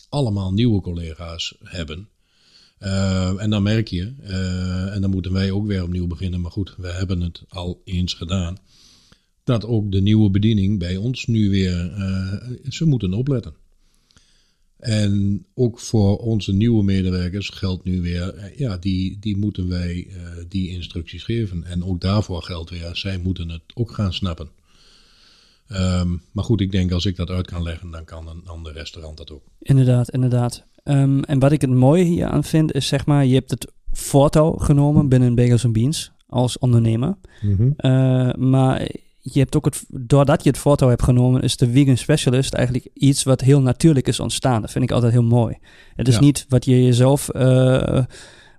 allemaal 0.09 0.53
nieuwe 0.53 0.81
collega's 0.81 1.55
hebben. 1.63 2.09
Uh, 2.79 3.41
en 3.41 3.49
dan 3.49 3.63
merk 3.63 3.87
je, 3.87 4.13
uh, 4.21 4.93
en 4.93 5.01
dan 5.01 5.09
moeten 5.09 5.31
wij 5.31 5.51
ook 5.51 5.67
weer 5.67 5.83
opnieuw 5.83 6.07
beginnen. 6.07 6.41
Maar 6.41 6.51
goed, 6.51 6.75
we 6.77 6.91
hebben 6.91 7.21
het 7.21 7.43
al 7.47 7.81
eens 7.83 8.13
gedaan. 8.13 8.57
Dat 9.43 9.65
ook 9.65 9.91
de 9.91 10.01
nieuwe 10.01 10.29
bediening 10.29 10.79
bij 10.79 10.97
ons 10.97 11.25
nu 11.25 11.49
weer, 11.49 11.91
ze 12.69 12.85
moeten 12.85 13.13
opletten. 13.13 13.53
En 14.85 15.45
ook 15.53 15.79
voor 15.79 16.17
onze 16.17 16.53
nieuwe 16.53 16.83
medewerkers 16.83 17.49
geldt 17.49 17.83
nu 17.83 18.01
weer, 18.01 18.33
eh, 18.33 18.57
ja, 18.57 18.77
die, 18.77 19.17
die 19.19 19.37
moeten 19.37 19.67
wij 19.67 20.07
uh, 20.09 20.15
die 20.49 20.69
instructies 20.69 21.23
geven. 21.23 21.63
En 21.63 21.83
ook 21.83 22.01
daarvoor 22.01 22.41
geldt 22.41 22.69
weer, 22.69 22.89
zij 22.93 23.17
moeten 23.17 23.49
het 23.49 23.61
ook 23.73 23.91
gaan 23.91 24.13
snappen. 24.13 24.49
Um, 25.71 26.21
maar 26.31 26.43
goed, 26.43 26.61
ik 26.61 26.71
denk 26.71 26.91
als 26.91 27.05
ik 27.05 27.15
dat 27.15 27.29
uit 27.29 27.47
kan 27.47 27.63
leggen, 27.63 27.91
dan 27.91 28.03
kan 28.03 28.27
een 28.27 28.47
ander 28.47 28.73
restaurant 28.73 29.17
dat 29.17 29.31
ook. 29.31 29.43
Inderdaad, 29.59 30.09
inderdaad. 30.09 30.65
Um, 30.83 31.23
en 31.23 31.39
wat 31.39 31.51
ik 31.51 31.61
het 31.61 31.69
mooie 31.69 32.03
hier 32.03 32.27
aan 32.27 32.43
vind, 32.43 32.73
is 32.73 32.87
zeg 32.87 33.05
maar, 33.05 33.25
je 33.25 33.33
hebt 33.33 33.51
het 33.51 33.71
voortouw 33.91 34.51
genomen 34.51 35.09
binnen 35.09 35.35
Bagels 35.35 35.71
Beans 35.71 36.11
als 36.27 36.57
ondernemer. 36.57 37.17
Mm 37.41 37.55
-hmm. 37.55 37.73
uh, 37.77 38.33
maar 38.33 38.89
je 39.33 39.39
hebt 39.39 39.55
ook 39.55 39.65
het, 39.65 39.85
doordat 39.89 40.43
je 40.43 40.49
het 40.49 40.59
foto 40.59 40.89
hebt 40.89 41.03
genomen, 41.03 41.41
is 41.41 41.57
de 41.57 41.69
vegan 41.69 41.97
specialist 41.97 42.53
eigenlijk 42.53 42.87
iets 42.93 43.23
wat 43.23 43.41
heel 43.41 43.61
natuurlijk 43.61 44.07
is 44.07 44.19
ontstaan. 44.19 44.61
Dat 44.61 44.71
vind 44.71 44.83
ik 44.83 44.91
altijd 44.91 45.11
heel 45.11 45.23
mooi. 45.23 45.57
Het 45.95 46.07
is 46.07 46.13
ja. 46.13 46.19
niet 46.21 46.45
wat 46.49 46.65
je 46.65 46.83
jezelf, 46.83 47.29
uh, 47.35 48.03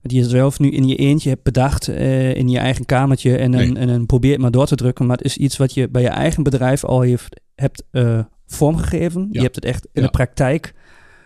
wat 0.03 0.13
je 0.13 0.25
zelf 0.25 0.59
nu 0.59 0.71
in 0.71 0.89
je 0.89 0.97
eentje 0.97 1.29
hebt 1.29 1.43
bedacht 1.43 1.89
uh, 1.89 2.35
in 2.35 2.49
je 2.49 2.59
eigen 2.59 2.85
kamertje 2.85 3.37
en, 3.37 3.51
nee. 3.51 3.69
en, 3.69 3.77
en, 3.77 3.89
en 3.89 4.07
probeert 4.07 4.41
maar 4.41 4.51
door 4.51 4.67
te 4.67 4.75
drukken. 4.75 5.07
Maar 5.07 5.17
het 5.17 5.27
is 5.27 5.37
iets 5.37 5.57
wat 5.57 5.75
je 5.75 5.89
bij 5.89 6.03
je 6.03 6.09
eigen 6.09 6.43
bedrijf 6.43 6.85
al 6.85 7.01
heeft, 7.01 7.41
hebt 7.55 7.83
uh, 7.93 8.21
vormgegeven. 8.47 9.21
Ja. 9.21 9.29
Je 9.31 9.41
hebt 9.41 9.55
het 9.55 9.65
echt 9.65 9.85
in 9.93 10.01
ja. 10.01 10.07
de 10.07 10.13
praktijk 10.13 10.75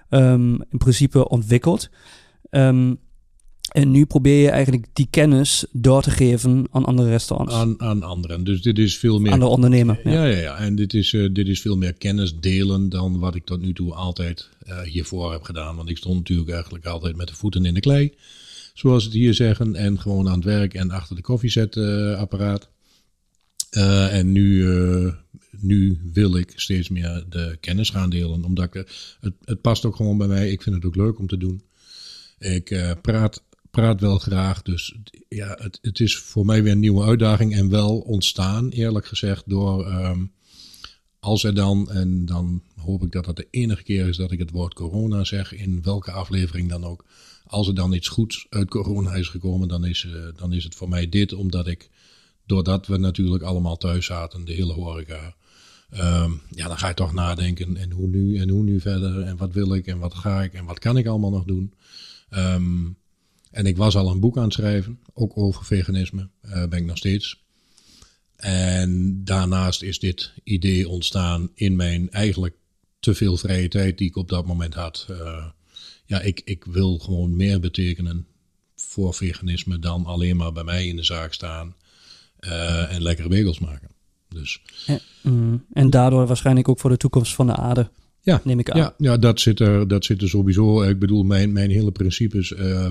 um, 0.08 0.52
in 0.70 0.78
principe 0.78 1.28
ontwikkeld. 1.28 1.90
Um, 2.50 2.98
en 3.70 3.90
nu 3.90 4.04
probeer 4.04 4.42
je 4.42 4.50
eigenlijk 4.50 4.86
die 4.92 5.08
kennis 5.10 5.64
door 5.72 6.02
te 6.02 6.10
geven 6.10 6.66
aan 6.70 6.84
andere 6.84 7.08
restaurants. 7.08 7.54
Aan, 7.54 7.80
aan 7.80 8.02
anderen. 8.02 8.44
Dus 8.44 8.62
dit 8.62 8.78
is 8.78 8.98
veel 8.98 9.18
meer. 9.18 9.32
Aan 9.32 9.38
de 9.38 9.46
ondernemer. 9.46 10.00
Ja, 10.04 10.10
ja, 10.10 10.24
ja. 10.24 10.36
ja. 10.36 10.56
En 10.56 10.74
dit 10.74 10.94
is, 10.94 11.12
uh, 11.12 11.28
dit 11.32 11.46
is 11.48 11.60
veel 11.60 11.76
meer 11.76 11.92
kennis 11.92 12.40
delen 12.40 12.88
dan 12.88 13.18
wat 13.18 13.34
ik 13.34 13.44
tot 13.44 13.60
nu 13.60 13.72
toe 13.72 13.94
altijd 13.94 14.48
uh, 14.68 14.80
hiervoor 14.80 15.32
heb 15.32 15.42
gedaan. 15.42 15.76
Want 15.76 15.90
ik 15.90 15.96
stond 15.96 16.16
natuurlijk 16.16 16.50
eigenlijk 16.50 16.86
altijd 16.86 17.16
met 17.16 17.28
de 17.28 17.34
voeten 17.34 17.64
in 17.64 17.74
de 17.74 17.80
klei. 17.80 18.14
Zoals 18.74 19.04
het 19.04 19.12
hier 19.12 19.34
zeggen. 19.34 19.74
En 19.74 20.00
gewoon 20.00 20.28
aan 20.28 20.34
het 20.34 20.44
werk 20.44 20.74
en 20.74 20.90
achter 20.90 21.16
de 21.16 21.22
koffiezetapparaat. 21.22 22.68
Uh, 23.70 24.14
en 24.14 24.32
nu, 24.32 24.66
nu 25.50 25.98
wil 26.12 26.36
ik 26.36 26.52
steeds 26.56 26.88
meer 26.88 27.24
de 27.28 27.56
kennis 27.60 27.90
gaan 27.90 28.10
delen. 28.10 28.44
Omdat 28.44 28.64
ik, 28.64 28.86
het, 29.20 29.32
het 29.44 29.60
past 29.60 29.84
ook 29.84 29.96
gewoon 29.96 30.18
bij 30.18 30.26
mij. 30.26 30.50
Ik 30.50 30.62
vind 30.62 30.76
het 30.76 30.84
ook 30.84 30.96
leuk 30.96 31.18
om 31.18 31.26
te 31.26 31.36
doen. 31.36 31.62
Ik 32.38 32.96
praat 33.02 33.42
praat 33.70 34.00
wel 34.00 34.18
graag. 34.18 34.62
Dus 34.62 34.96
ja, 35.28 35.56
het, 35.58 35.78
het 35.82 36.00
is 36.00 36.16
voor 36.16 36.44
mij 36.44 36.62
weer 36.62 36.72
een 36.72 36.78
nieuwe 36.78 37.04
uitdaging. 37.04 37.54
En 37.54 37.68
wel 37.68 37.98
ontstaan, 37.98 38.68
eerlijk 38.68 39.06
gezegd, 39.06 39.42
door 39.46 39.86
um, 39.86 40.32
als 41.20 41.44
er 41.44 41.54
dan, 41.54 41.90
en 41.90 42.24
dan 42.26 42.62
hoop 42.76 43.02
ik 43.02 43.12
dat 43.12 43.24
dat 43.24 43.36
de 43.36 43.48
enige 43.50 43.82
keer 43.82 44.08
is 44.08 44.16
dat 44.16 44.32
ik 44.32 44.38
het 44.38 44.50
woord 44.50 44.74
corona 44.74 45.24
zeg, 45.24 45.52
in 45.52 45.82
welke 45.82 46.10
aflevering 46.10 46.68
dan 46.68 46.84
ook. 46.84 47.04
Als 47.44 47.68
er 47.68 47.74
dan 47.74 47.92
iets 47.92 48.08
goeds 48.08 48.46
uit 48.50 48.68
corona 48.68 49.14
is 49.14 49.28
gekomen, 49.28 49.68
dan 49.68 49.84
is, 49.84 50.04
uh, 50.04 50.24
dan 50.36 50.52
is 50.52 50.64
het 50.64 50.74
voor 50.74 50.88
mij 50.88 51.08
dit, 51.08 51.32
omdat 51.32 51.66
ik, 51.66 51.90
doordat 52.46 52.86
we 52.86 52.96
natuurlijk 52.96 53.42
allemaal 53.42 53.76
thuis 53.76 54.06
zaten, 54.06 54.44
de 54.44 54.52
hele 54.52 54.72
horeca, 54.72 55.34
um, 55.92 56.40
ja, 56.50 56.68
dan 56.68 56.78
ga 56.78 56.88
je 56.88 56.94
toch 56.94 57.12
nadenken, 57.12 57.76
en 57.76 57.90
hoe 57.90 58.08
nu, 58.08 58.38
en 58.38 58.48
hoe 58.48 58.62
nu 58.62 58.80
verder, 58.80 59.22
en 59.22 59.36
wat 59.36 59.52
wil 59.52 59.74
ik, 59.74 59.86
en 59.86 59.98
wat 59.98 60.14
ga 60.14 60.42
ik, 60.42 60.52
en 60.52 60.64
wat 60.64 60.78
kan 60.78 60.96
ik 60.96 61.06
allemaal 61.06 61.30
nog 61.30 61.44
doen. 61.44 61.74
Um, 62.30 62.96
en 63.50 63.66
ik 63.66 63.76
was 63.76 63.96
al 63.96 64.10
een 64.10 64.20
boek 64.20 64.36
aan 64.36 64.44
het 64.44 64.52
schrijven, 64.52 64.98
ook 65.14 65.36
over 65.38 65.64
veganisme, 65.64 66.28
uh, 66.44 66.52
ben 66.52 66.78
ik 66.78 66.84
nog 66.84 66.96
steeds. 66.96 67.42
En 68.36 69.24
daarnaast 69.24 69.82
is 69.82 69.98
dit 69.98 70.32
idee 70.44 70.88
ontstaan 70.88 71.50
in 71.54 71.76
mijn 71.76 72.10
eigenlijk 72.10 72.54
te 73.00 73.14
veel 73.14 73.36
vrije 73.36 73.68
tijd 73.68 73.98
die 73.98 74.08
ik 74.08 74.16
op 74.16 74.28
dat 74.28 74.46
moment 74.46 74.74
had. 74.74 75.06
Uh, 75.10 75.46
ja, 76.06 76.20
ik, 76.20 76.42
ik 76.44 76.64
wil 76.64 76.98
gewoon 76.98 77.36
meer 77.36 77.60
betekenen 77.60 78.26
voor 78.74 79.14
veganisme 79.14 79.78
dan 79.78 80.04
alleen 80.04 80.36
maar 80.36 80.52
bij 80.52 80.64
mij 80.64 80.86
in 80.86 80.96
de 80.96 81.04
zaak 81.04 81.32
staan 81.32 81.74
uh, 82.40 82.94
en 82.94 83.02
lekkere 83.02 83.28
bagels 83.28 83.58
maken. 83.58 83.88
Dus. 84.28 84.62
En, 84.86 85.00
mm, 85.22 85.64
en 85.72 85.90
daardoor 85.90 86.26
waarschijnlijk 86.26 86.68
ook 86.68 86.80
voor 86.80 86.90
de 86.90 86.96
toekomst 86.96 87.34
van 87.34 87.46
de 87.46 87.56
aarde. 87.56 87.90
Ja, 88.22 88.40
neem 88.44 88.58
ik 88.58 88.70
aan. 88.70 88.78
Ja, 88.78 88.94
ja 88.98 89.16
dat, 89.16 89.40
zit 89.40 89.60
er, 89.60 89.88
dat 89.88 90.04
zit 90.04 90.22
er 90.22 90.28
sowieso. 90.28 90.82
Ik 90.82 90.98
bedoel, 90.98 91.22
mijn, 91.22 91.52
mijn 91.52 91.70
hele 91.70 91.92
principes. 91.92 92.50
Uh, 92.50 92.90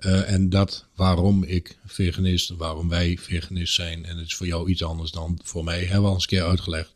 uh, 0.00 0.32
en 0.32 0.48
dat 0.48 0.86
waarom 0.94 1.42
ik 1.42 1.78
veganist, 1.86 2.48
waarom 2.48 2.88
wij 2.88 3.18
veganist 3.20 3.74
zijn. 3.74 4.04
En 4.04 4.16
het 4.16 4.26
is 4.26 4.34
voor 4.34 4.46
jou 4.46 4.70
iets 4.70 4.82
anders 4.82 5.10
dan 5.10 5.38
voor 5.42 5.64
mij, 5.64 5.80
hebben 5.80 6.00
we 6.00 6.06
al 6.06 6.14
eens 6.14 6.22
een 6.22 6.28
keer 6.28 6.44
uitgelegd. 6.44 6.92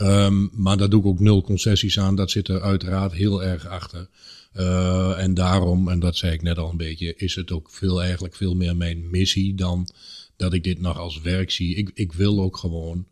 Um, 0.00 0.50
maar 0.52 0.76
daar 0.76 0.88
doe 0.88 1.00
ik 1.00 1.06
ook 1.06 1.20
nul 1.20 1.42
concessies 1.42 1.98
aan. 1.98 2.16
Dat 2.16 2.30
zit 2.30 2.48
er 2.48 2.62
uiteraard 2.62 3.12
heel 3.12 3.44
erg 3.44 3.66
achter. 3.66 4.08
Uh, 4.56 5.22
en 5.22 5.34
daarom, 5.34 5.88
en 5.88 6.00
dat 6.00 6.16
zei 6.16 6.32
ik 6.32 6.42
net 6.42 6.58
al 6.58 6.70
een 6.70 6.76
beetje, 6.76 7.16
is 7.16 7.34
het 7.34 7.52
ook 7.52 7.70
veel 7.70 8.02
eigenlijk 8.02 8.34
veel 8.34 8.54
meer 8.54 8.76
mijn 8.76 9.10
missie 9.10 9.54
dan 9.54 9.88
dat 10.36 10.52
ik 10.52 10.64
dit 10.64 10.80
nog 10.80 10.98
als 10.98 11.20
werk 11.20 11.50
zie. 11.50 11.74
Ik, 11.74 11.90
ik 11.94 12.12
wil 12.12 12.40
ook 12.40 12.56
gewoon 12.56 13.06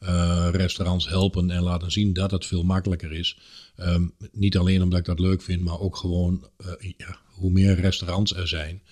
uh, 0.00 0.48
restaurants 0.52 1.08
helpen 1.08 1.50
en 1.50 1.62
laten 1.62 1.92
zien 1.92 2.12
dat 2.12 2.30
het 2.30 2.46
veel 2.46 2.62
makkelijker 2.62 3.12
is. 3.12 3.38
Um, 3.76 4.12
niet 4.32 4.56
alleen 4.56 4.82
omdat 4.82 4.98
ik 4.98 5.04
dat 5.04 5.18
leuk 5.18 5.42
vind, 5.42 5.62
maar 5.62 5.80
ook 5.80 5.96
gewoon 5.96 6.48
ja, 6.96 7.18
hoe 7.34 7.50
meer 7.50 7.80
restaurants 7.80 8.34
er 8.34 8.48
zijn. 8.48 8.82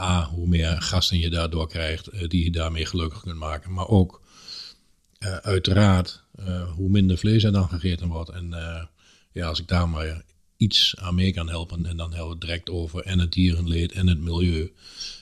A, 0.00 0.24
hoe 0.24 0.46
meer 0.46 0.82
gasten 0.82 1.18
je 1.18 1.30
daardoor 1.30 1.68
krijgt 1.68 2.14
uh, 2.14 2.28
die 2.28 2.44
je 2.44 2.50
daarmee 2.50 2.86
gelukkig 2.86 3.20
kunt 3.20 3.38
maken. 3.38 3.72
Maar 3.72 3.88
ook 3.88 4.22
uiteraard 5.42 6.24
hoe 6.74 6.88
minder 6.88 7.18
vlees 7.18 7.44
er 7.44 7.52
dan 7.52 7.68
gegeten 7.68 8.08
wordt. 8.08 8.30
En 8.30 8.54
ja, 9.32 9.46
als 9.46 9.60
ik 9.60 9.68
daar 9.68 9.88
maar 9.88 10.24
iets 10.56 10.94
aan 10.98 11.14
mee 11.14 11.32
kan 11.32 11.48
helpen. 11.48 11.86
En 11.86 11.96
dan 11.96 12.08
hebben 12.08 12.26
we 12.26 12.32
het 12.32 12.40
direct 12.40 12.70
over 12.70 13.02
en 13.02 13.18
het 13.18 13.32
dierenleed 13.32 13.92
en 13.92 14.06
het 14.06 14.18
milieu. 14.18 14.72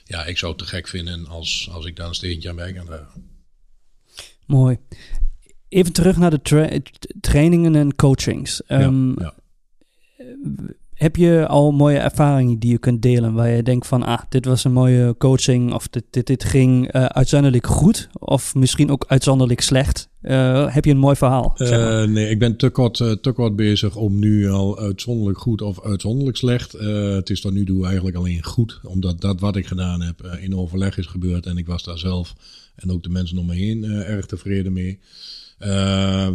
Ja, 0.05 0.25
ik 0.25 0.37
zou 0.37 0.51
het 0.51 0.61
te 0.61 0.67
gek 0.67 0.87
vinden 0.87 1.27
als, 1.27 1.69
als 1.71 1.85
ik 1.85 1.95
daar 1.95 2.07
een 2.07 2.15
steentje 2.15 2.49
aan 2.49 2.55
bij 2.55 2.73
kan 2.73 2.85
dragen. 2.85 3.29
Mooi. 4.45 4.77
Even 5.69 5.93
terug 5.93 6.17
naar 6.17 6.29
de 6.29 6.41
tra 6.41 6.79
trainingen 7.21 7.75
en 7.75 7.95
coachings. 7.95 8.61
Um, 8.67 9.19
ja, 9.19 9.33
ja. 10.17 10.33
Heb 10.95 11.15
je 11.15 11.47
al 11.47 11.71
mooie 11.71 11.97
ervaringen 11.97 12.59
die 12.59 12.71
je 12.71 12.77
kunt 12.77 13.01
delen 13.01 13.33
waar 13.33 13.49
je 13.49 13.63
denkt 13.63 13.87
van, 13.87 14.03
ah, 14.03 14.19
dit 14.29 14.45
was 14.45 14.63
een 14.63 14.71
mooie 14.71 15.15
coaching 15.17 15.73
of 15.73 15.87
dit, 15.87 16.03
dit, 16.09 16.27
dit 16.27 16.43
ging 16.43 16.95
uh, 16.95 17.05
uitzonderlijk 17.05 17.67
goed 17.67 18.09
of 18.19 18.55
misschien 18.55 18.91
ook 18.91 19.05
uitzonderlijk 19.07 19.61
slecht? 19.61 20.09
Uh, 20.21 20.73
heb 20.73 20.85
je 20.85 20.91
een 20.91 20.97
mooi 20.97 21.15
verhaal? 21.15 21.51
Zeg 21.55 21.69
maar. 21.69 22.03
uh, 22.03 22.09
nee, 22.09 22.29
ik 22.29 22.39
ben 22.39 22.57
te 22.57 22.69
kort, 22.69 22.97
te 22.97 23.31
kort 23.33 23.55
bezig 23.55 23.95
om 23.95 24.19
nu 24.19 24.49
al 24.49 24.79
uitzonderlijk 24.79 25.39
goed 25.39 25.61
of 25.61 25.83
uitzonderlijk 25.83 26.37
slecht. 26.37 26.71
het 26.71 27.29
is 27.29 27.41
tot 27.41 27.53
nu 27.53 27.65
toe 27.65 27.85
eigenlijk 27.85 28.15
alleen 28.15 28.43
goed, 28.43 28.79
omdat 28.83 29.21
dat 29.21 29.39
wat 29.39 29.55
ik 29.55 29.67
gedaan 29.67 30.01
heb 30.01 30.37
in 30.41 30.55
overleg 30.55 30.97
is 30.97 31.05
gebeurd 31.05 31.45
en 31.45 31.57
ik 31.57 31.67
was 31.67 31.83
daar 31.83 31.97
zelf 31.97 32.35
en 32.75 32.91
ook 32.91 33.03
de 33.03 33.09
mensen 33.09 33.37
om 33.37 33.45
me 33.45 33.55
heen 33.55 33.83
erg 33.83 34.25
tevreden 34.25 34.73
mee. 34.73 34.99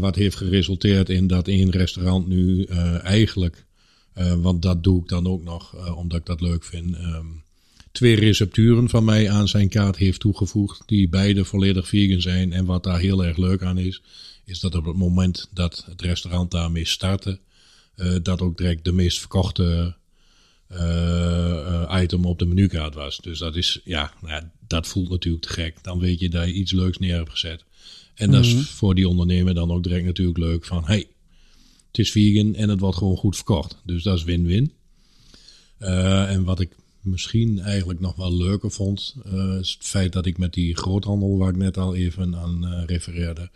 wat 0.01 0.17
heeft 0.17 0.37
geresulteerd 0.37 1.09
in 1.09 1.27
dat 1.27 1.49
één 1.49 1.71
restaurant 1.71 2.29
nu 2.29 2.65
eigenlijk 3.03 3.69
want 4.15 4.63
dat 4.63 4.85
doe 4.85 5.03
ik 5.03 5.09
dan 5.09 5.27
ook 5.27 5.43
nog, 5.43 5.75
uh, 5.75 5.97
omdat 5.97 6.19
ik 6.19 6.27
dat 6.27 6.41
leuk 6.41 6.65
vind. 6.65 6.97
Um, 6.97 7.43
twee 7.93 8.15
recepturen 8.15 8.89
van 8.89 9.05
mij 9.05 9.31
aan 9.31 9.49
zijn 9.49 9.69
kaart 9.69 9.97
heeft 9.97 10.21
toegevoegd, 10.21 10.83
die 10.87 11.09
beide 11.09 11.45
volledig 11.45 11.89
vegan 11.89 12.21
zijn. 12.21 12.53
En 12.53 12.65
wat 12.65 12.85
daar 12.85 12.99
heel 12.99 13.25
erg 13.25 13.37
leuk 13.37 13.63
aan 13.63 13.79
is, 13.79 14.03
is 14.45 14.61
dat 14.61 14.75
op 14.75 14.85
het 14.85 14.97
moment 14.97 15.49
dat 15.53 15.85
het 15.89 16.03
restaurant 16.03 16.51
daarmee 16.51 16.87
startte, 16.87 17.39
uh, 17.97 18.17
dat 18.23 18.41
ook 18.41 18.59
direct 18.59 18.85
de 18.85 18.93
meest 18.93 19.19
verkochte 19.19 19.99
item 21.91 22.25
op 22.25 22.39
de 22.39 22.47
menukaart 22.47 22.95
was. 22.95 23.19
Dus 23.19 23.39
dat 23.39 23.57
is, 23.57 23.81
ja, 23.85 24.13
nou 24.21 24.35
ja, 24.35 24.51
dat 24.67 24.87
voelt 24.87 25.11
natuurlijk 25.11 25.45
te 25.45 25.53
gek. 25.53 25.77
Dan 25.83 25.99
weet 25.99 26.21
je 26.21 26.29
dat 26.29 26.47
je 26.47 26.53
iets 26.53 26.73
leuks 26.73 26.99
neer 26.99 27.17
hebt 27.17 27.31
gezet. 27.31 27.65
En 28.15 28.29
mm 28.29 28.33
-hmm. 28.35 28.43
dat 28.43 28.45
is 28.45 28.55
mhm. 28.55 28.63
voor 28.63 28.95
die 28.95 29.09
ondernemer 29.09 29.55
dan 29.55 29.71
ook 29.71 29.83
direct 29.83 30.05
natuurlijk 30.05 30.39
leuk 30.39 30.65
van, 30.65 30.85
hey, 30.85 31.07
het 31.91 31.99
is 31.99 32.11
vegan 32.11 32.55
en 32.55 32.69
het 32.69 32.81
wordt 32.81 32.97
gewoon 32.97 33.17
goed 33.17 33.37
verkocht. 33.37 33.77
Dus 33.85 34.03
dat 34.03 34.17
is 34.17 34.25
win-win. 34.25 34.73
Uh, 35.79 36.31
en 36.31 36.45
wat 36.45 36.61
ik 36.61 36.77
misschien 37.01 37.59
eigenlijk 37.59 38.01
nog 38.01 38.17
wel 38.17 38.37
leuker 38.37 38.71
vond, 38.71 39.17
uh, 39.27 39.59
is 39.59 39.73
het 39.79 39.87
feit 39.87 40.13
dat 40.13 40.27
ik 40.27 40.39
met 40.39 40.53
die 40.53 40.77
groothandel, 40.77 41.39
waar 41.39 41.49
ik 41.49 41.57
net 41.57 41.77
al 41.77 41.95
even 41.95 42.37
aan 42.37 42.65
uh, 42.65 42.83
refereerde, 42.87 43.51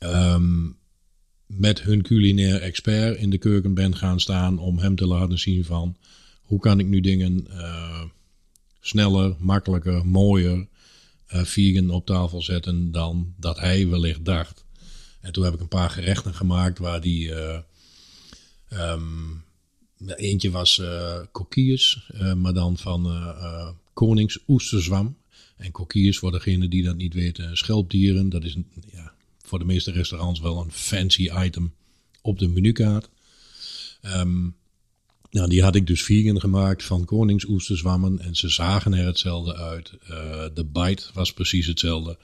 um, 0.00 0.76
met 1.46 1.82
hun 1.82 2.02
culinair 2.02 2.60
expert 2.60 3.18
in 3.18 3.30
de 3.30 3.38
keuken 3.38 3.74
ben 3.74 3.96
gaan 3.96 4.20
staan 4.20 4.58
om 4.58 4.78
hem 4.78 4.96
te 4.96 5.06
laten 5.06 5.38
zien 5.38 5.64
van 5.64 5.96
hoe 6.42 6.60
kan 6.60 6.78
ik 6.78 6.86
nu 6.86 7.00
dingen 7.00 7.46
sneller, 8.80 9.36
makkelijker, 9.38 10.06
mooier 10.06 10.66
vegan 11.26 11.90
op 11.90 12.06
tafel 12.06 12.42
zetten 12.42 12.90
dan 12.90 13.34
dat 13.36 13.58
hij 13.60 13.88
wellicht 13.88 14.24
dacht. 14.24 14.63
En 15.24 15.32
toen 15.32 15.44
heb 15.44 15.54
ik 15.54 15.60
een 15.60 15.68
paar 15.68 15.90
gerechten 15.90 16.34
gemaakt 16.34 16.78
waar 16.78 17.00
die. 17.00 17.28
Uh, 17.28 17.58
um, 18.72 19.44
eentje 20.06 20.50
was 20.50 20.78
uh, 20.78 22.32
maar 22.34 22.52
dan 22.52 22.78
van 22.78 23.06
uh, 23.06 23.68
Konings 23.92 24.38
oesterzwam. 24.48 25.16
En 25.56 25.70
kokkiers, 25.70 26.18
voor 26.18 26.32
degene 26.32 26.68
die 26.68 26.82
dat 26.82 26.96
niet 26.96 27.14
weten, 27.14 27.56
schelpdieren. 27.56 28.28
Dat 28.28 28.44
is 28.44 28.56
ja, 28.92 29.12
voor 29.42 29.58
de 29.58 29.64
meeste 29.64 29.90
restaurants 29.90 30.40
wel 30.40 30.60
een 30.60 30.72
fancy 30.72 31.30
item 31.30 31.74
op 32.22 32.38
de 32.38 32.48
menukaart. 32.48 33.08
Um, 34.02 34.56
nou, 35.30 35.48
die 35.48 35.62
had 35.62 35.74
ik 35.74 35.86
dus 35.86 36.02
vegan 36.02 36.40
gemaakt 36.40 36.84
van 36.84 37.04
koningsoesterzwammen. 37.04 38.18
En 38.18 38.36
ze 38.36 38.48
zagen 38.48 38.94
er 38.94 39.06
hetzelfde 39.06 39.56
uit. 39.56 39.92
de 40.54 40.64
bite 40.72 41.04
was 41.12 41.32
precies 41.32 41.66
hetzelfde. 41.66 42.18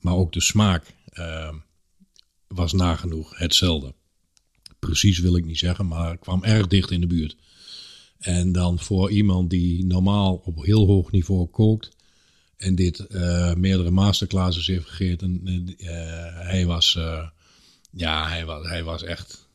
Maar 0.00 0.14
ook 0.14 0.32
de 0.32 0.40
smaak. 0.40 0.94
Uh, 1.14 1.54
was 2.54 2.72
nagenoeg 2.72 3.38
hetzelfde. 3.38 3.94
Precies 4.78 5.18
wil 5.18 5.36
ik 5.36 5.44
niet 5.44 5.58
zeggen, 5.58 5.86
maar 5.86 6.18
kwam 6.18 6.44
erg 6.44 6.66
dicht 6.66 6.90
in 6.90 7.00
de 7.00 7.06
buurt. 7.06 7.36
En 8.18 8.52
dan 8.52 8.78
voor 8.78 9.10
iemand 9.10 9.50
die 9.50 9.84
normaal 9.84 10.34
op 10.44 10.64
heel 10.64 10.86
hoog 10.86 11.10
niveau 11.10 11.46
kookt 11.46 11.90
en 12.56 12.74
dit 12.74 13.06
uh, 13.08 13.54
meerdere 13.54 13.90
masterclasses 13.90 14.66
heeft 14.66 14.88
gegeten, 14.88 15.40
uh, 15.46 15.88
hij 16.48 16.66
was, 16.66 16.94
uh, 16.98 17.28
ja, 17.90 18.28
hij 18.28 18.44
was, 18.44 18.68
hij 18.68 18.84
was 18.84 19.02
echt 19.02 19.48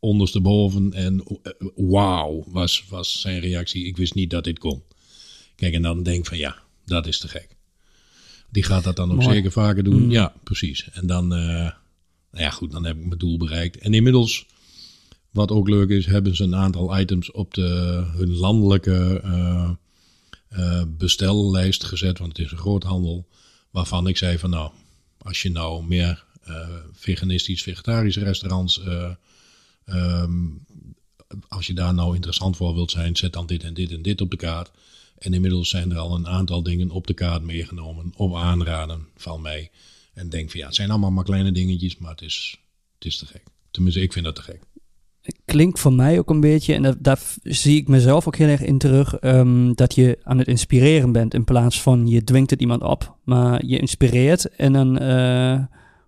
ondersteboven 0.00 0.92
en 0.92 1.24
wauw 1.74 2.44
was, 2.46 2.84
was 2.88 3.20
zijn 3.20 3.40
reactie. 3.40 3.86
Ik 3.86 3.96
wist 3.96 4.14
niet 4.14 4.30
dat 4.30 4.44
dit 4.44 4.58
kon. 4.58 4.82
Kijk, 5.54 5.74
en 5.74 5.82
dan 5.82 6.02
denk 6.02 6.26
van 6.26 6.38
ja, 6.38 6.62
dat 6.84 7.06
is 7.06 7.18
te 7.18 7.28
gek. 7.28 7.56
Die 8.50 8.62
gaat 8.62 8.84
dat 8.84 8.96
dan 8.96 9.12
ook 9.12 9.22
zeker 9.22 9.52
vaker 9.52 9.84
doen. 9.84 10.02
Mm. 10.02 10.10
Ja, 10.10 10.34
precies. 10.44 10.88
En 10.92 11.06
dan, 11.06 11.32
nou 12.36 12.48
ja, 12.48 12.54
goed, 12.54 12.72
dan 12.72 12.84
heb 12.84 12.96
ik 12.96 13.06
mijn 13.06 13.18
doel 13.18 13.36
bereikt. 13.36 13.78
En 13.78 13.94
inmiddels, 13.94 14.46
wat 15.30 15.50
ook 15.50 15.68
leuk 15.68 15.88
is, 15.88 16.06
hebben 16.06 16.36
ze 16.36 16.44
een 16.44 16.56
aantal 16.56 16.98
items 16.98 17.30
op 17.30 17.54
de, 17.54 18.02
hun 18.16 18.36
landelijke 18.36 19.20
uh, 19.24 19.70
uh, 20.52 20.82
bestellijst 20.88 21.84
gezet. 21.84 22.18
Want 22.18 22.36
het 22.36 22.46
is 22.46 22.52
een 22.52 22.58
groothandel. 22.58 23.28
Waarvan 23.70 24.06
ik 24.06 24.16
zei 24.16 24.38
van 24.38 24.50
nou, 24.50 24.72
als 25.18 25.42
je 25.42 25.50
nou 25.50 25.86
meer 25.86 26.24
uh, 26.48 26.68
veganistisch, 26.92 27.62
vegetarische 27.62 28.24
restaurants. 28.24 28.80
Um, 29.86 30.64
als 31.48 31.66
je 31.66 31.72
daar 31.72 31.94
nou 31.94 32.14
interessant 32.14 32.56
voor 32.56 32.74
wilt 32.74 32.90
zijn, 32.90 33.16
zet 33.16 33.32
dan 33.32 33.46
dit 33.46 33.62
en 33.62 33.74
dit 33.74 33.92
en 33.92 34.02
dit 34.02 34.20
op 34.20 34.30
de 34.30 34.36
kaart. 34.36 34.70
En 35.18 35.34
inmiddels 35.34 35.68
zijn 35.68 35.90
er 35.90 35.98
al 35.98 36.14
een 36.14 36.28
aantal 36.28 36.62
dingen 36.62 36.90
op 36.90 37.06
de 37.06 37.14
kaart 37.14 37.42
meegenomen 37.42 38.12
op 38.16 38.34
aanraden 38.34 39.06
van 39.16 39.40
mij. 39.40 39.70
En 40.16 40.28
denk 40.28 40.50
van 40.50 40.60
ja, 40.60 40.66
het 40.66 40.74
zijn 40.74 40.90
allemaal 40.90 41.10
maar 41.10 41.24
kleine 41.24 41.52
dingetjes, 41.52 41.98
maar 41.98 42.10
het 42.10 42.20
is, 42.22 42.60
het 42.94 43.04
is 43.04 43.18
te 43.18 43.26
gek. 43.26 43.42
Tenminste, 43.70 44.00
ik 44.00 44.12
vind 44.12 44.24
dat 44.24 44.34
te 44.34 44.42
gek. 44.42 44.60
Klinkt 45.44 45.78
voor 45.80 45.92
mij 45.92 46.18
ook 46.18 46.30
een 46.30 46.40
beetje, 46.40 46.74
en 46.74 46.82
dat, 46.82 46.96
daar 47.00 47.20
zie 47.42 47.76
ik 47.76 47.88
mezelf 47.88 48.26
ook 48.26 48.36
heel 48.36 48.48
erg 48.48 48.62
in 48.62 48.78
terug, 48.78 49.22
um, 49.22 49.74
dat 49.74 49.94
je 49.94 50.18
aan 50.22 50.38
het 50.38 50.46
inspireren 50.48 51.12
bent 51.12 51.34
in 51.34 51.44
plaats 51.44 51.82
van 51.82 52.06
je 52.08 52.24
dwingt 52.24 52.50
het 52.50 52.60
iemand 52.60 52.82
op, 52.82 53.16
maar 53.24 53.64
je 53.66 53.78
inspireert 53.78 54.48
en 54.56 54.72
dan 54.72 55.02
uh, 55.02 55.64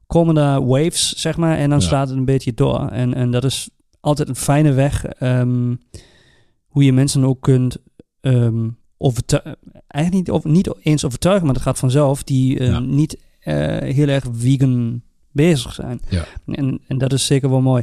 komen 0.06 0.34
daar 0.34 0.66
waves, 0.66 1.12
zeg 1.12 1.36
maar, 1.36 1.56
en 1.58 1.70
dan 1.70 1.80
Ja. 1.80 1.86
slaat 1.86 2.08
het 2.08 2.18
een 2.18 2.24
beetje 2.24 2.54
door. 2.54 2.88
En, 2.88 3.14
en 3.14 3.30
dat 3.30 3.44
is 3.44 3.68
altijd 4.00 4.28
een 4.28 4.36
fijne 4.36 4.72
weg 4.72 5.04
ehm, 5.04 5.74
hoe 6.66 6.84
je 6.84 6.92
mensen 6.92 7.24
ook 7.24 7.40
kunt 7.40 7.76
ehm 8.20 8.68
overtuigen. 8.98 9.56
Eigenlijk 9.86 10.26
niet, 10.26 10.36
over, 10.36 10.50
niet 10.50 10.70
eens 10.82 11.04
overtuigen, 11.04 11.44
maar 11.44 11.54
dat 11.54 11.62
gaat 11.62 11.78
vanzelf, 11.78 12.22
die 12.22 12.58
eh, 12.58 12.66
Ja. 12.66 12.78
niet 12.78 13.16
eh, 13.16 13.22
heel 13.94 14.08
erg 14.08 14.24
vegan 14.32 15.02
bezig 15.32 15.74
zijn. 15.74 16.00
Ja. 16.10 16.26
En, 16.46 16.80
en 16.86 16.98
dat 16.98 17.12
is 17.12 17.26
zeker 17.26 17.50
wel 17.50 17.60
mooi. 17.60 17.82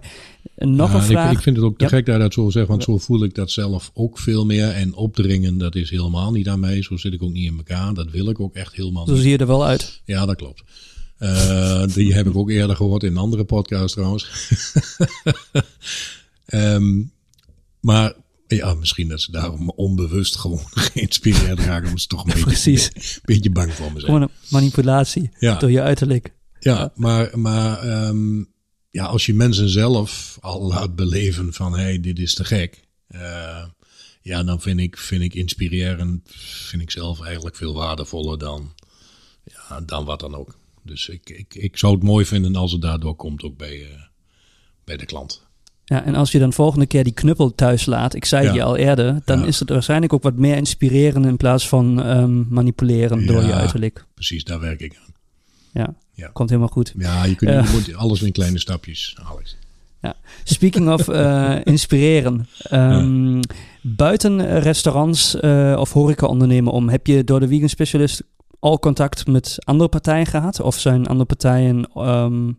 En 0.56 0.76
nog 0.76 0.90
Ja, 0.90 0.96
een 0.96 1.02
en 1.02 1.08
vraag. 1.08 1.32
Ik, 1.32 1.38
ik 1.38 1.44
vind 1.44 1.56
het 1.56 1.66
ook 1.66 1.78
te 1.78 1.84
Ja. 1.84 1.90
gek 1.90 2.06
dat 2.06 2.16
je 2.16 2.22
dat 2.22 2.34
zo 2.34 2.50
zegt, 2.50 2.68
want 2.68 2.84
zo 2.84 2.98
voel 2.98 3.24
ik 3.24 3.36
dat 3.36 3.52
zelf 3.52 3.92
ook 3.94 4.20
veel 4.20 4.46
meer. 4.46 4.70
En 4.70 4.94
opdringen, 4.96 5.58
dat 5.58 5.76
is 5.76 5.90
helemaal 5.90 6.32
niet 6.32 6.48
aan 6.50 6.60
mij. 6.60 6.82
Zo 6.82 6.98
zit 6.98 7.14
ik 7.14 7.24
ook 7.24 7.32
niet 7.32 7.52
in 7.52 7.58
elkaar. 7.58 7.94
Dat 7.94 8.12
wil 8.12 8.30
ik 8.30 8.40
ook 8.40 8.56
echt 8.56 8.76
helemaal 8.76 9.06
Zo 9.06 9.12
niet. 9.14 9.22
zie 9.22 9.32
je 9.32 9.38
er 9.38 9.48
wel 9.48 9.66
uit. 9.66 10.02
Ja, 10.06 10.26
dat 10.26 10.36
klopt. 10.36 10.64
Eh, 11.18 11.84
die 11.88 12.14
heb 12.14 12.28
ik 12.28 12.36
ook 12.36 12.50
eerder 12.50 12.76
gehoord 12.76 13.04
in 13.04 13.12
een 13.12 13.18
andere 13.18 13.44
podcast 13.44 13.94
trouwens. 13.94 14.28
Ehm, 16.46 17.02
maar 17.80 18.14
ja, 18.48 18.74
misschien 18.74 19.08
dat 19.08 19.22
ze 19.22 19.32
daarom 19.32 19.70
onbewust 19.70 20.36
gewoon 20.38 20.62
geïnspireerd 20.92 21.60
raken. 21.60 21.86
Omdat 21.86 22.02
ze 22.02 22.08
toch 22.08 22.20
een 22.24 22.26
beetje, 22.30 22.44
Precies. 22.44 22.90
een 22.96 23.22
beetje 23.24 23.50
bang 23.50 23.74
voor 23.74 23.86
me 23.94 24.00
zijn. 24.00 24.06
Gewoon 24.06 24.22
een 24.22 24.30
manipulatie 24.50 25.30
Ja. 25.40 25.58
door 25.60 25.72
je 25.72 25.82
uiterlijk. 25.82 26.34
Ja, 26.60 26.92
maar, 26.96 27.40
maar 27.40 27.80
ehm, 27.80 28.44
ja, 28.92 29.06
als 29.06 29.26
je 29.26 29.34
mensen 29.34 29.70
zelf 29.70 30.38
al 30.42 30.68
laat 30.68 30.96
beleven 30.96 31.54
van 31.54 31.74
hé, 31.74 31.82
hey, 31.84 32.00
dit 32.00 32.20
is 32.20 32.34
te 32.34 32.44
gek. 32.44 32.84
eh, 33.08 33.66
ja, 34.22 34.44
dan 34.44 34.62
vind 34.62 34.80
ik, 34.80 34.98
vind 34.98 35.22
ik 35.22 35.34
inspirerend, 35.34 36.22
vind 36.68 36.82
ik 36.82 36.92
zelf 36.92 37.22
eigenlijk 37.22 37.56
veel 37.56 37.74
waardevoller 37.74 38.38
dan, 38.38 38.74
ja, 39.44 39.82
dan 39.82 40.06
wat 40.06 40.20
dan 40.20 40.36
ook. 40.36 40.58
Dus 40.84 41.10
ik, 41.10 41.30
ik, 41.30 41.56
ik 41.56 41.78
zou 41.78 41.94
het 41.94 42.04
mooi 42.04 42.26
vinden 42.26 42.56
als 42.56 42.72
het 42.72 42.82
daardoor 42.82 43.16
komt 43.16 43.44
ook 43.44 43.58
bij, 43.58 43.84
eh, 43.92 44.02
bij 44.84 44.98
de 44.98 45.06
klant. 45.06 45.45
Ja, 45.86 46.04
en 46.06 46.16
als 46.16 46.32
je 46.32 46.40
dan 46.40 46.54
volgende 46.54 46.86
keer 46.86 47.04
die 47.04 47.14
knuppel 47.14 47.56
thuis 47.56 47.86
laat, 47.86 48.14
ik 48.16 48.26
zei 48.26 48.46
Ja. 48.46 48.54
je 48.54 48.64
al 48.64 48.76
eerder, 48.76 49.22
dan 49.26 49.40
Ja. 49.40 49.46
is 49.46 49.60
het 49.60 49.70
waarschijnlijk 49.70 50.14
ook 50.14 50.24
wat 50.24 50.36
meer 50.36 50.56
inspireren 50.56 51.26
in 51.26 51.38
plaats 51.38 51.68
van 51.68 52.02
ehm, 52.04 52.44
manipuleren 52.54 53.26
door 53.26 53.42
Ja. 53.42 53.48
je 53.48 53.54
uiterlijk. 53.54 54.06
Precies, 54.14 54.44
daar 54.44 54.60
werk 54.60 54.80
ik 54.80 54.96
aan. 54.98 55.14
Ja, 55.72 55.94
Ja. 56.14 56.28
komt 56.34 56.50
helemaal 56.50 56.72
goed. 56.72 56.94
Ja, 56.98 57.26
je, 57.26 57.36
kunt, 57.36 57.52
Ja. 57.52 57.62
je 57.64 57.70
moet 57.72 57.96
alles 57.96 58.22
in 58.22 58.32
kleine 58.32 58.60
stapjes, 58.60 59.18
Alex. 59.24 59.58
Speaking 60.44 60.90
of 60.90 61.08
eh, 61.08 61.56
inspireren. 61.64 62.48
ehm, 62.64 63.40
Buiten 63.82 64.60
restaurants 64.60 65.40
eh, 65.40 65.76
of 65.80 65.92
horeca 65.94 66.28
ondernemen 66.28 66.72
om, 66.74 66.90
heb 66.90 67.08
je 67.08 67.24
door 67.24 67.40
de 67.40 67.48
vegan 67.48 67.70
specialist 67.70 68.24
al 68.60 68.80
contact 68.80 69.28
met 69.28 69.58
andere 69.64 69.90
partijen 69.90 70.26
gehad? 70.26 70.60
Of 70.60 70.80
zijn 70.80 71.06
andere 71.08 71.26
partijen, 71.26 71.90
ehm, 71.94 72.52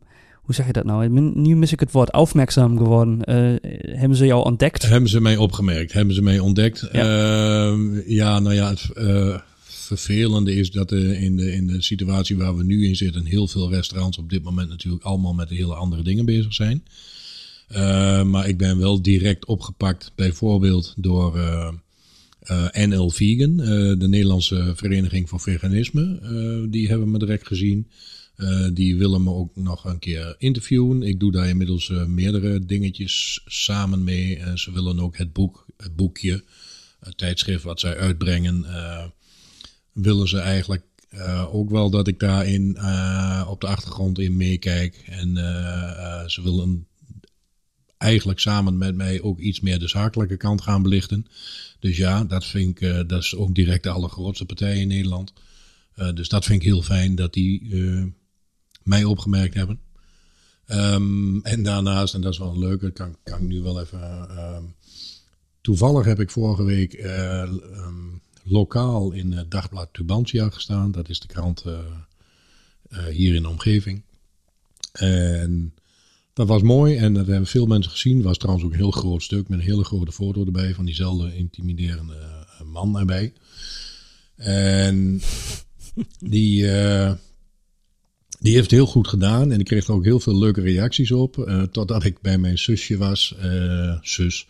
hoe 0.46 0.54
zeg 0.54 0.66
je 0.66 0.72
dat 0.72 0.85
nou? 0.85 1.09
Nu 1.35 1.56
mis 1.56 1.72
ik 1.72 1.80
het 1.80 1.92
woord, 1.92 2.12
aufmerkzaam 2.12 2.76
geworden. 2.78 3.24
Eh, 3.24 3.70
hebben 3.98 4.16
ze 4.16 4.26
jou 4.26 4.44
ontdekt? 4.44 4.88
Hebben 4.88 5.11
ze 5.11 5.20
mij 5.20 5.37
opgemerkt? 5.37 5.92
Hebben 5.92 6.14
ze 6.14 6.22
mij 6.22 6.38
ontdekt? 6.38 6.88
Ja. 6.92 7.04
Ja, 7.04 7.76
ja 8.06 8.38
nou 8.38 8.54
ja, 8.54 8.68
het 8.68 8.90
eh, 8.94 9.38
vervelende 9.64 10.54
is 10.54 10.70
dat 10.70 10.92
eh, 10.92 11.22
in, 11.22 11.37
de, 11.37 11.52
in 11.52 11.66
de 11.66 11.82
situatie 11.82 12.37
waar 12.37 12.56
we 12.56 12.64
nu 12.64 12.87
in 12.87 12.96
zitten, 12.96 13.24
heel 13.24 13.48
veel 13.48 13.70
restaurants 13.70 14.18
op 14.18 14.30
dit 14.30 14.42
moment 14.42 14.68
natuurlijk 14.68 15.04
allemaal 15.04 15.35
met 15.35 15.48
hele 15.48 15.74
andere 15.74 16.02
dingen 16.02 16.24
bezig 16.24 16.54
zijn. 16.54 16.85
Maar 18.26 18.48
ik 18.48 18.59
ben 18.59 18.78
wel 18.78 19.02
direct 19.02 19.46
opgepakt, 19.46 20.12
bijvoorbeeld 20.14 20.94
door 20.96 21.38
NL 22.72 23.11
Vegan, 23.11 23.56
de 23.98 24.09
Nederlandse 24.09 24.72
Vereniging 24.76 25.28
voor 25.28 25.40
Veganisme. 25.40 26.20
Die 26.70 26.88
hebben 26.88 27.11
me 27.11 27.18
direct 27.18 27.46
gezien. 27.46 27.87
Eh, 28.37 28.68
die 28.72 28.96
willen 28.96 29.22
me 29.22 29.31
ook 29.31 29.57
nog 29.57 29.85
een 29.85 29.99
keer 29.99 30.35
interviewen. 30.38 31.03
Ik 31.03 31.20
doe 31.20 31.33
daar 31.33 31.49
inmiddels 31.49 31.90
eh, 31.90 32.05
meerdere 32.05 32.66
dingetjes 32.66 33.40
samen 33.44 34.05
mee. 34.05 34.38
Eh, 34.38 34.57
ze 34.57 34.72
willen 34.72 35.01
ook 35.01 35.16
het 35.16 35.33
boek, 35.33 35.66
het 35.77 35.96
boekje, 35.96 36.44
het 37.01 37.18
tijdschrift 37.18 37.62
wat 37.62 37.81
zij 37.81 37.96
uitbrengen, 37.96 38.66
willen 39.92 40.29
ze 40.29 40.38
eigenlijk 40.38 40.85
ook 41.51 41.70
wel 41.70 41.90
dat 41.90 42.09
ik 42.09 42.18
daarin 42.18 42.68
op 43.49 43.61
de 43.61 43.66
achtergrond 43.66 44.18
in 44.18 44.37
meekijk. 44.37 45.03
En 45.07 45.35
ze 46.27 46.40
willen 46.42 46.87
eigenlijk 47.99 48.40
samen 48.40 48.79
met 48.79 48.94
mij 48.94 49.20
ook 49.20 49.38
iets 49.38 49.61
meer 49.61 49.79
de 49.79 49.88
zakelijke 49.88 50.37
kant 50.37 50.61
gaan 50.61 50.83
belichten. 50.83 51.27
Dus 51.81 51.96
ja, 51.96 52.25
dat 52.25 52.44
vind 52.44 52.81
ik, 52.81 53.09
dat 53.09 53.22
is 53.22 53.35
ook 53.35 53.55
direct 53.55 53.83
de 53.83 53.90
allergrootste 53.90 54.44
partij 54.44 54.79
in 54.79 54.88
Nederland. 54.88 55.33
Dus 56.14 56.29
dat 56.29 56.44
vind 56.44 56.61
ik 56.61 56.66
heel 56.68 56.83
fijn 56.83 57.14
dat 57.14 57.33
die 57.33 57.62
mij 58.87 59.05
opgemerkt 59.05 59.55
hebben. 59.55 59.81
Ehm, 60.66 61.38
en 61.38 61.62
daarnaast, 61.62 62.14
en 62.14 62.20
dat 62.20 62.33
is 62.33 62.38
wel 62.38 62.51
een 62.51 62.59
leuke, 62.59 62.90
kan, 62.90 63.16
kan 63.22 63.38
ik 63.38 63.49
nu 63.49 63.62
wel 63.62 63.81
even. 63.81 64.29
ehm, 64.31 64.62
toevallig 65.61 66.05
heb 66.05 66.20
ik 66.20 66.31
vorige 66.31 66.64
week 66.64 66.92
eh, 66.92 67.42
ehm, 67.42 68.16
lokaal 68.42 69.12
in 69.12 69.33
het 69.33 69.51
dagblad 69.51 69.88
Tubantia 69.92 70.51
gestaan. 70.51 70.92
Dat 70.92 71.09
is 71.09 71.20
de 71.20 71.27
krant 71.27 71.62
eh, 71.62 71.79
eh, 72.88 73.05
hier 73.05 73.35
in 73.35 73.42
de 73.42 73.49
omgeving. 73.49 74.03
En 74.92 75.75
dat 76.37 76.49
was 76.49 76.62
mooi 76.62 76.96
en 76.96 77.14
dat 77.14 77.27
hebben 77.27 77.46
veel 77.46 77.66
mensen 77.66 77.92
gezien. 77.92 78.22
was 78.22 78.38
trouwens 78.38 78.66
ook 78.66 78.72
een 78.72 78.79
heel 78.79 78.90
groot 78.90 79.22
stuk 79.22 79.49
met 79.49 79.59
een 79.59 79.64
hele 79.64 79.85
grote 79.85 80.12
foto 80.12 80.44
erbij 80.44 80.75
van 80.75 80.85
diezelfde 80.85 81.37
intimiderende 81.37 82.14
eh, 82.14 82.66
man 82.66 82.99
erbij. 82.99 83.33
En 84.37 85.20
die, 86.18 86.70
eh, 86.70 87.12
die 88.40 88.55
heeft 88.55 88.70
heel 88.70 88.87
goed 88.87 89.09
gedaan 89.09 89.53
en 89.53 89.59
ik 89.61 89.64
kreeg 89.64 89.87
er 89.87 89.94
ook 89.94 90.05
heel 90.05 90.20
veel 90.20 90.38
leuke 90.38 90.61
reacties 90.61 91.12
op. 91.12 91.38
eh, 91.38 91.62
totdat 91.62 92.05
ik 92.05 92.20
bij 92.20 92.38
mijn 92.38 92.59
zusje 92.59 92.96
was, 92.96 93.35
eh, 93.40 93.99
zus. 94.03 94.46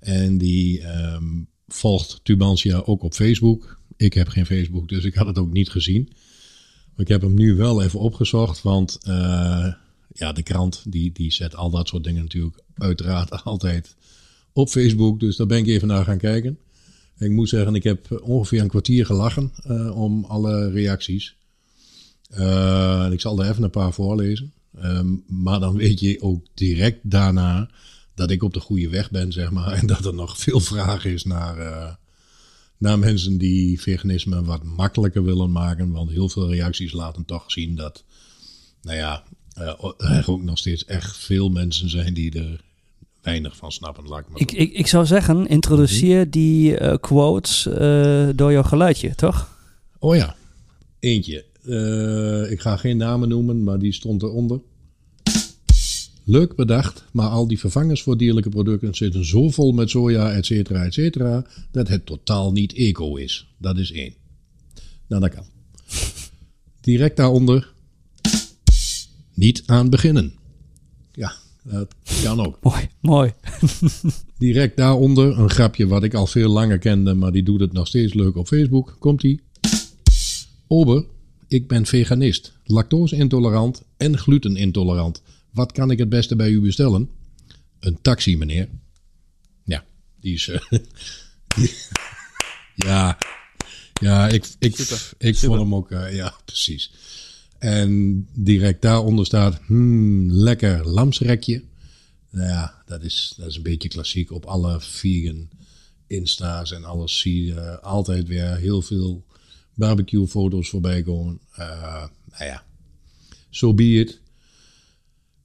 En 0.00 0.38
die 0.38 0.80
ehm, 0.80 1.42
volgt 1.68 2.20
Tubantia 2.22 2.82
ook 2.84 3.02
op 3.02 3.14
Facebook. 3.14 3.78
Ik 3.96 4.14
heb 4.14 4.28
geen 4.28 4.46
Facebook, 4.46 4.88
dus 4.88 5.04
ik 5.04 5.14
had 5.14 5.26
het 5.26 5.38
ook 5.38 5.52
niet 5.52 5.70
gezien. 5.70 6.08
Maar 6.94 7.06
ik 7.06 7.08
heb 7.08 7.20
hem 7.20 7.34
nu 7.34 7.54
wel 7.56 7.82
even 7.82 8.00
opgezocht, 8.00 8.62
want 8.62 8.98
eh, 9.02 9.72
ja, 10.12 10.32
de 10.32 10.42
krant 10.42 10.82
die, 10.88 11.12
die 11.12 11.32
zet 11.32 11.56
al 11.56 11.70
dat 11.70 11.88
soort 11.88 12.04
dingen 12.04 12.22
natuurlijk 12.22 12.60
uiteraard 12.74 13.30
altijd 13.44 13.94
op 14.52 14.68
Facebook. 14.68 15.20
Dus 15.20 15.36
daar 15.36 15.46
ben 15.46 15.58
ik 15.58 15.66
even 15.66 15.88
naar 15.88 16.04
gaan 16.04 16.18
kijken. 16.18 16.58
Ik 17.18 17.30
moet 17.30 17.48
zeggen, 17.48 17.74
ik 17.74 17.82
heb 17.82 18.20
ongeveer 18.22 18.60
een 18.60 18.68
kwartier 18.68 19.06
gelachen 19.06 19.52
om 19.94 20.24
alle 20.24 20.70
reacties. 20.70 21.36
Eh, 22.34 23.08
ik 23.10 23.20
zal 23.20 23.42
er 23.42 23.50
even 23.50 23.62
een 23.62 23.70
paar 23.70 23.92
voorlezen. 23.92 24.52
Ehm, 24.80 25.14
maar 25.26 25.60
dan 25.60 25.76
weet 25.76 26.00
je 26.00 26.22
ook 26.22 26.46
direct 26.54 26.98
daarna 27.02 27.68
dat 28.14 28.30
ik 28.30 28.42
op 28.42 28.52
de 28.52 28.60
goede 28.60 28.88
weg 28.88 29.10
ben, 29.10 29.32
zeg 29.32 29.50
maar. 29.50 29.72
En 29.80 29.86
dat 29.86 30.04
er 30.04 30.14
nog 30.14 30.38
veel 30.38 30.60
vraag 30.60 31.04
is 31.04 31.24
naar, 31.24 31.58
eh, 31.58 31.92
naar 32.78 32.98
mensen 32.98 33.38
die 33.38 33.80
veganisme 33.80 34.44
wat 34.44 34.62
makkelijker 34.62 35.24
willen 35.24 35.52
maken. 35.52 35.90
Want 35.90 36.10
heel 36.10 36.28
veel 36.28 36.50
reacties 36.50 36.92
laten 36.92 37.24
toch 37.24 37.44
zien 37.46 37.76
dat, 37.76 38.04
nou 38.82 38.96
ja, 38.96 39.24
eh, 39.54 39.84
er 39.96 40.30
ook 40.30 40.42
nog 40.42 40.58
steeds 40.58 40.84
echt 40.84 41.16
veel 41.16 41.48
mensen 41.48 41.90
zijn 41.90 42.14
die 42.14 42.38
er 42.38 42.60
weinig 43.22 43.56
van 43.56 43.72
snappen. 43.72 44.08
Laat 44.08 44.20
ik 44.20 44.28
maar 44.28 44.40
Ik, 44.40 44.52
ik, 44.52 44.72
ik 44.72 44.86
zou 44.86 45.06
zeggen, 45.06 45.46
introduceer 45.46 46.30
die 46.30 46.78
eh, 46.78 46.96
quotes 47.00 47.62
door 48.36 48.52
jouw 48.52 48.62
geluidje, 48.62 49.14
toch? 49.14 49.58
Oh 49.98 50.16
ja, 50.16 50.36
eentje. 51.00 51.44
Eh, 51.66 52.50
ik 52.50 52.60
ga 52.60 52.76
geen 52.76 52.96
namen 52.96 53.28
noemen, 53.28 53.64
maar 53.64 53.78
die 53.78 53.92
stond 53.92 54.22
eronder. 54.22 54.60
Leuk 56.26 56.54
bedacht, 56.56 57.04
maar 57.12 57.28
al 57.28 57.48
die 57.48 57.58
vervangers 57.58 58.02
voor 58.02 58.18
dierlijke 58.18 58.48
producten 58.48 58.94
zitten 58.94 59.24
zo 59.24 59.50
vol 59.50 59.72
met 59.72 59.90
soja, 59.90 60.32
et 60.32 60.46
cetera, 60.46 60.84
et 60.84 60.94
cetera, 60.94 61.46
dat 61.70 61.88
het 61.88 62.06
totaal 62.06 62.52
niet 62.52 62.72
eco 62.72 63.16
is. 63.16 63.54
Dat 63.58 63.78
is 63.78 63.92
één. 63.92 64.14
Nou, 65.06 65.20
dat 65.20 65.34
kan. 65.34 65.44
Direct 66.80 67.16
daaronder. 67.16 67.72
Niet 69.34 69.62
aan 69.66 69.90
beginnen. 69.90 70.32
Ja, 71.12 71.34
dat 71.62 71.94
kan 72.22 72.46
ook. 72.46 72.58
Mooi, 72.60 72.88
mooi. 73.00 73.32
Direct 74.38 74.76
daaronder 74.76 75.38
een 75.38 75.50
grapje 75.50 75.86
wat 75.86 76.02
ik 76.02 76.14
al 76.14 76.26
veel 76.26 76.48
langer 76.48 76.78
kende, 76.78 77.14
maar 77.14 77.32
die 77.32 77.42
doet 77.42 77.60
het 77.60 77.72
nog 77.72 77.86
steeds 77.86 78.14
leuk 78.14 78.36
op 78.36 78.46
Facebook. 78.46 78.96
Komt-ie. 78.98 79.40
Ober, 80.66 81.04
ik 81.54 81.68
ben 81.68 81.86
veganist, 81.86 82.52
lactose-intolerant 82.64 83.82
en 83.96 84.18
glutenintolerant. 84.18 85.22
Wat 85.50 85.72
kan 85.72 85.90
ik 85.90 85.98
het 85.98 86.08
beste 86.08 86.36
bij 86.36 86.50
u 86.50 86.60
bestellen? 86.60 87.08
Een 87.80 87.98
taxi, 88.02 88.36
meneer. 88.36 88.68
Ja, 89.64 89.84
die 90.20 90.34
is... 90.34 90.48
eh, 90.48 90.60
die- 91.56 91.74
ja, 92.88 93.18
ja, 94.00 94.28
ik, 94.28 94.46
ik, 94.58 94.76
ik 95.18 95.36
vond 95.36 95.58
hem 95.58 95.74
ook... 95.74 95.90
eh, 95.90 96.14
ja, 96.14 96.34
precies. 96.44 96.92
En 97.58 98.26
direct 98.32 98.82
daaronder 98.82 99.26
staat... 99.26 99.60
Hmm, 99.66 100.30
lekker 100.30 100.88
lamsrekje. 100.88 101.62
Nou 102.30 102.48
ja, 102.48 102.82
dat 102.86 103.02
is, 103.02 103.34
dat 103.36 103.48
is 103.48 103.56
een 103.56 103.62
beetje 103.62 103.88
klassiek. 103.88 104.30
Op 104.32 104.44
alle 104.44 104.80
vegan 104.80 105.48
insta's 106.06 106.72
en 106.72 106.84
alles 106.84 107.18
zie 107.18 107.44
je 107.44 107.80
altijd 107.80 108.28
weer 108.28 108.56
heel 108.56 108.82
veel 108.82 109.24
barbecue 109.74 110.26
foto's 110.26 110.68
voorbij 110.68 111.02
komen. 111.02 111.40
Eh, 111.52 112.06
nou 112.30 112.44
ja, 112.44 112.64
so 113.50 113.74
be 113.74 113.92
it. 113.92 114.20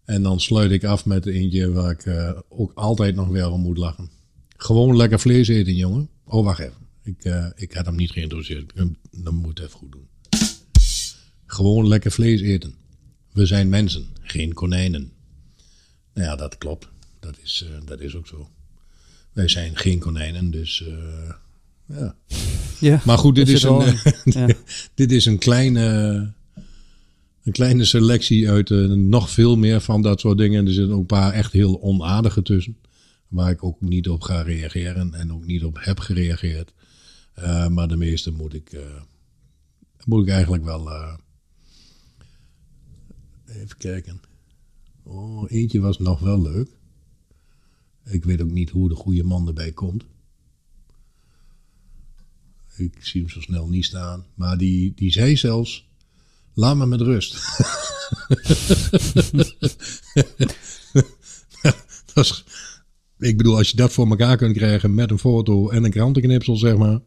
En 0.06 0.24
dan 0.24 0.40
sluit 0.40 0.72
ik 0.72 0.84
af 0.84 1.06
met 1.06 1.26
eentje 1.26 1.72
waar 1.72 1.92
ik 1.92 2.06
uh, 2.06 2.40
ook 2.50 2.72
altijd 2.74 3.16
nog 3.16 3.28
weer 3.28 3.52
om 3.52 3.62
moet 3.62 3.78
lachen. 3.78 4.10
Gewoon 4.58 4.96
lekker 4.96 5.20
vlees 5.20 5.48
eten, 5.48 5.76
jongen. 5.76 6.10
Oh, 6.24 6.44
wacht 6.44 6.60
even. 6.60 6.88
Ik, 7.04 7.26
uh, 7.26 7.48
ik 7.56 7.74
had 7.74 7.86
hem 7.86 7.96
niet 7.96 8.12
geïntroduceerd. 8.12 8.74
Dan 9.12 9.36
moet 9.36 9.60
even 9.60 9.72
goed 9.72 9.92
doen. 9.92 10.08
Gewoon 11.46 11.88
lekker 11.88 12.12
vlees 12.12 12.42
eten. 12.42 12.76
We 13.32 13.46
zijn 13.46 13.70
mensen, 13.70 14.08
geen 14.22 14.54
konijnen. 14.54 15.12
Nou 16.14 16.28
ja, 16.28 16.36
dat 16.36 16.58
klopt. 16.58 16.90
Dat 17.20 17.38
is, 17.44 17.66
dat 17.86 18.00
is 18.00 18.16
ook 18.16 18.28
zo. 18.28 18.50
Wij 19.34 19.48
zijn 19.48 19.78
geen 19.78 20.00
konijnen, 20.00 20.52
dus 20.52 20.84
ja. 21.86 22.16
Ja. 22.80 23.02
Maar 23.06 23.18
goed, 23.18 23.36
dit 23.36 23.50
is, 23.50 23.64
een, 23.64 23.96
ja. 24.24 24.48
dit 24.94 25.12
is 25.12 25.26
een 25.26 25.38
kleine 25.38 26.34
een 27.44 27.52
kleine 27.52 27.86
selectie 27.86 28.50
uit 28.50 28.70
uh, 28.70 28.94
nog 28.94 29.30
veel 29.30 29.58
meer 29.58 29.82
van 29.82 30.02
dat 30.02 30.20
soort 30.20 30.38
dingen. 30.38 30.66
Er 30.66 30.74
zitten 30.74 30.94
ook 30.94 31.00
een 31.00 31.06
paar 31.06 31.34
echt 31.34 31.52
heel 31.52 31.82
onaardige 31.82 32.42
tussen. 32.42 32.78
Waar 33.28 33.52
ik 33.52 33.64
ook 33.64 33.82
niet 33.82 34.10
op 34.10 34.22
ga 34.22 34.42
reageren 34.42 35.14
en 35.14 35.34
ook 35.34 35.46
niet 35.46 35.64
op 35.64 35.78
heb 35.80 36.00
gereageerd. 36.00 36.74
Uh, 37.40 37.68
maar 37.68 37.88
de 37.88 37.98
meeste 37.98 38.32
moet 38.32 38.54
ik, 38.54 38.74
uh, 38.74 38.82
moet 40.06 40.28
ik 40.28 40.34
eigenlijk 40.34 40.64
wel. 40.64 40.90
even 43.46 43.78
kijken. 43.78 44.22
Oh, 45.04 45.52
eentje 45.52 45.80
was 45.80 46.00
nog 46.00 46.20
wel 46.20 46.42
leuk. 46.42 46.70
Ik 48.06 48.24
weet 48.24 48.42
ook 48.42 48.52
niet 48.52 48.70
hoe 48.70 48.90
de 48.90 48.96
goede 48.96 49.24
man 49.24 49.48
erbij 49.48 49.72
komt. 49.72 50.06
Ik 52.80 53.06
zie 53.06 53.22
hem 53.22 53.30
zo 53.30 53.42
snel 53.42 53.68
niet 53.68 53.86
staan. 53.86 54.26
Maar 54.36 54.58
die, 54.58 54.94
die 54.96 55.12
zei 55.12 55.38
zelfs. 55.38 55.88
Laat 56.54 56.76
me 56.76 56.86
met 56.86 57.02
rust. 57.02 57.34
dat 62.14 62.26
is, 62.26 62.44
ik 63.18 63.38
bedoel, 63.38 63.58
als 63.58 63.70
je 63.70 63.78
dat 63.78 63.92
voor 63.92 64.10
elkaar 64.10 64.38
kunt 64.38 64.56
krijgen 64.56 64.94
met 64.94 65.12
een 65.12 65.20
foto 65.20 65.70
en 65.70 65.84
een 65.84 65.92
krantenknipsel, 65.92 66.56
zeg 66.56 66.78
maar. 66.78 67.00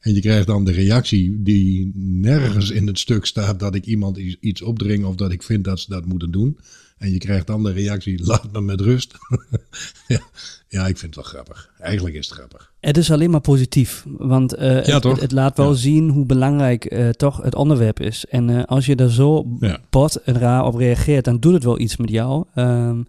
En 0.00 0.14
je 0.14 0.20
krijgt 0.20 0.46
dan 0.46 0.64
de 0.64 0.72
reactie 0.72 1.42
die 1.42 1.90
nergens 1.94 2.70
in 2.70 2.86
het 2.86 2.98
stuk 2.98 3.26
staat 3.26 3.60
dat 3.60 3.74
ik 3.74 3.84
iemand 3.84 4.16
iets 4.18 4.62
opdring 4.62 5.04
of 5.04 5.14
dat 5.14 5.32
ik 5.32 5.42
vind 5.42 5.64
dat 5.64 5.80
ze 5.80 5.90
dat 5.90 6.04
moeten 6.04 6.30
doen. 6.30 6.58
En 6.98 7.10
je 7.10 7.18
krijgt 7.18 7.46
dan 7.46 7.62
de 7.62 7.72
reactie, 7.72 8.24
laat 8.24 8.52
me 8.52 8.60
met 8.60 8.80
rust. 8.80 9.14
ja, 10.08 10.20
ja, 10.68 10.86
ik 10.86 10.98
vind 10.98 11.14
het 11.14 11.24
wel 11.24 11.32
grappig. 11.32 11.70
Eigenlijk 11.78 12.14
is 12.14 12.28
het 12.28 12.34
grappig. 12.34 12.73
Het 12.84 12.96
is 12.96 13.10
alleen 13.10 13.30
maar 13.30 13.40
positief, 13.40 14.04
want 14.06 14.58
uh, 14.58 14.84
ja, 14.84 14.94
het, 14.98 15.20
het, 15.20 15.32
laat 15.32 15.56
wel 15.56 15.70
ja. 15.70 15.74
zien 15.74 16.08
hoe 16.08 16.26
belangrijk 16.26 16.92
uh, 16.92 17.08
toch 17.08 17.42
het 17.42 17.54
onderwerp 17.54 18.00
is. 18.00 18.24
En 18.24 18.48
uh, 18.48 18.62
als 18.64 18.86
je 18.86 18.94
er 18.94 19.12
zo 19.12 19.46
bot 19.90 20.16
en 20.16 20.38
raar 20.38 20.64
op 20.64 20.74
reageert, 20.74 21.24
dan 21.24 21.38
doet 21.40 21.52
het 21.52 21.64
wel 21.64 21.80
iets 21.80 21.96
met 21.96 22.10
jou. 22.10 22.44
Um, 22.54 23.06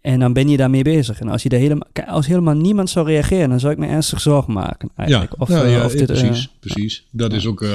en 0.00 0.20
dan 0.20 0.32
ben 0.32 0.48
je 0.48 0.56
daarmee 0.56 0.82
bezig. 0.82 1.20
En 1.20 1.28
als, 1.28 1.42
je 1.42 1.48
er 1.48 1.58
helemaal, 1.58 1.88
als 2.06 2.26
helemaal 2.26 2.54
niemand 2.54 2.90
zou 2.90 3.06
reageren, 3.06 3.48
dan 3.48 3.60
zou 3.60 3.72
ik 3.72 3.78
me 3.78 3.86
ernstig 3.86 4.20
zorgen 4.20 4.52
maken. 4.52 4.90
Eigenlijk. 4.96 5.30
Ja, 5.30 5.42
of, 5.42 5.68
ja 5.68 5.84
of 5.84 5.92
dit, 5.92 6.06
precies. 6.06 6.48
precies. 6.60 7.04
Dat 7.10 7.32
is 7.32 7.46
ook 7.46 7.66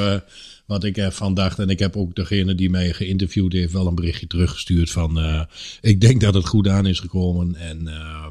wat 0.65 0.83
ik 0.83 0.97
ervan 0.97 1.33
dacht. 1.33 1.59
En 1.59 1.69
ik 1.69 1.79
heb 1.79 1.95
ook 1.95 2.15
degene 2.15 2.55
die 2.55 2.69
mij 2.69 2.93
geïnterviewd 2.93 3.53
heeft 3.53 3.73
wel 3.73 3.87
een 3.87 3.95
berichtje 3.95 4.27
teruggestuurd 4.27 4.91
van... 4.91 5.19
ik 5.81 6.01
denk 6.01 6.21
dat 6.21 6.33
het 6.33 6.47
goed 6.47 6.67
aan 6.67 6.85
is 6.85 6.99
gekomen 6.99 7.55
en... 7.55 7.87
ehm 7.87 8.30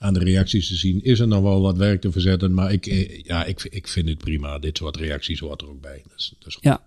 aan 0.00 0.14
de 0.14 0.20
reacties 0.24 0.68
te 0.68 0.76
zien, 0.76 1.02
is 1.02 1.20
er 1.20 1.28
nog 1.28 1.42
wel 1.42 1.60
wat 1.60 1.76
werk 1.76 2.00
te 2.00 2.12
verzetten. 2.12 2.54
Maar 2.54 2.72
ik, 2.72 2.84
ja, 3.26 3.44
ik, 3.44 3.66
ik 3.70 3.88
vind 3.88 4.08
het 4.08 4.18
prima. 4.18 4.58
Dit 4.58 4.76
soort 4.76 4.96
reacties 4.96 5.40
hoort 5.40 5.62
er 5.62 5.68
ook 5.68 5.80
bij. 5.80 6.02
Dus, 6.14 6.34
dus 6.38 6.58
ja, 6.60 6.80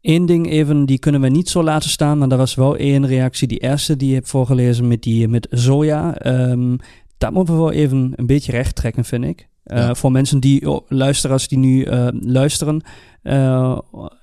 Eén 0.00 0.26
ding 0.26 0.50
even, 0.50 0.86
die 0.86 0.98
kunnen 0.98 1.20
we 1.20 1.28
niet 1.28 1.48
zo 1.48 1.62
laten 1.62 1.90
staan, 1.90 2.18
maar 2.18 2.28
dat 2.28 2.38
was 2.38 2.54
wel 2.54 2.76
één 2.76 3.06
reactie. 3.06 3.48
Die 3.48 3.58
eerste 3.58 3.96
die 3.96 4.08
je 4.08 4.14
hebt 4.14 4.28
voorgelezen 4.28 4.88
met, 4.88 5.02
die, 5.02 5.28
met 5.28 5.46
soja. 5.50 6.26
Um, 6.50 6.78
dat 7.18 7.32
moeten 7.32 7.54
we 7.54 7.60
wel 7.60 7.72
even 7.72 8.12
een 8.16 8.26
beetje 8.26 8.52
recht 8.52 8.74
trekken, 8.76 9.04
vind 9.04 9.24
ik. 9.24 9.48
Uh, 9.66 9.78
ja. 9.78 9.94
Voor 9.94 10.12
mensen 10.12 10.40
die, 10.40 10.70
oh, 10.70 10.86
luisteraars 10.88 11.48
die 11.48 11.58
nu 11.58 11.84
uh, 11.84 12.08
luisteren 12.20 12.82
uh, 13.22 13.78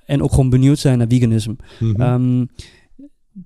en 0.06 0.22
ook 0.22 0.30
gewoon 0.30 0.50
benieuwd 0.50 0.78
zijn 0.78 0.98
naar 0.98 1.06
veganisme. 1.08 1.56
Mm 1.78 1.94
-hmm. 1.94 2.40
um, 2.40 2.48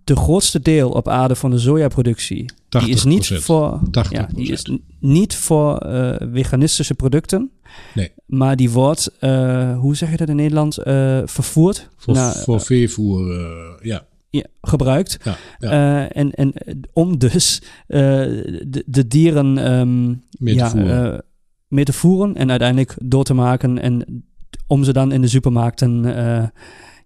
de 0.05 0.17
grootste 0.17 0.61
deel 0.61 0.91
op 0.91 1.09
aarde 1.09 1.37
van 1.37 1.51
de 1.51 1.59
sojaproductie, 1.59 2.51
die 2.69 2.89
is 2.89 3.05
niet 3.05 3.27
voor, 3.27 3.81
ja, 4.11 4.29
die 4.35 4.53
is 4.53 4.71
niet 4.99 5.35
voor 5.35 5.87
uh, 5.87 6.15
veganistische 6.33 6.95
producten. 6.95 7.51
Nee. 7.95 8.13
Maar 8.27 8.57
die 8.57 8.71
wordt, 8.71 9.11
uh, 9.21 9.79
hoe 9.79 9.97
zeg 9.97 10.11
je 10.11 10.17
dat 10.17 10.29
in 10.29 10.37
Nederland, 10.37 10.79
uh, 10.79 11.21
vervoerd. 11.25 11.89
Voor, 11.97 12.15
naar, 12.15 12.35
voor 12.35 12.61
veevoer, 12.61 13.35
ja. 13.83 14.07
ja. 14.31 14.45
Gebruikt. 14.61 15.19
Ja, 15.23 15.37
ja. 15.59 16.09
en, 16.09 16.31
en 16.31 16.53
om 16.93 17.19
dus 17.19 17.63
de, 17.87 18.85
de, 18.87 19.07
dieren 19.07 19.73
um, 19.73 20.23
mee, 20.39 20.55
ja, 20.55 20.71
te 20.71 20.77
voeren. 20.77 21.25
mee 21.69 21.85
te 21.85 21.93
voeren 21.93 22.37
en 22.37 22.51
uiteindelijk 22.51 22.97
door 23.03 23.25
te 23.25 23.35
maken. 23.35 23.79
En 23.79 24.25
om 24.67 24.85
ze 24.85 24.93
dan 24.93 25.13
in 25.13 25.21
de 25.21 25.29
supermarkten 25.29 26.05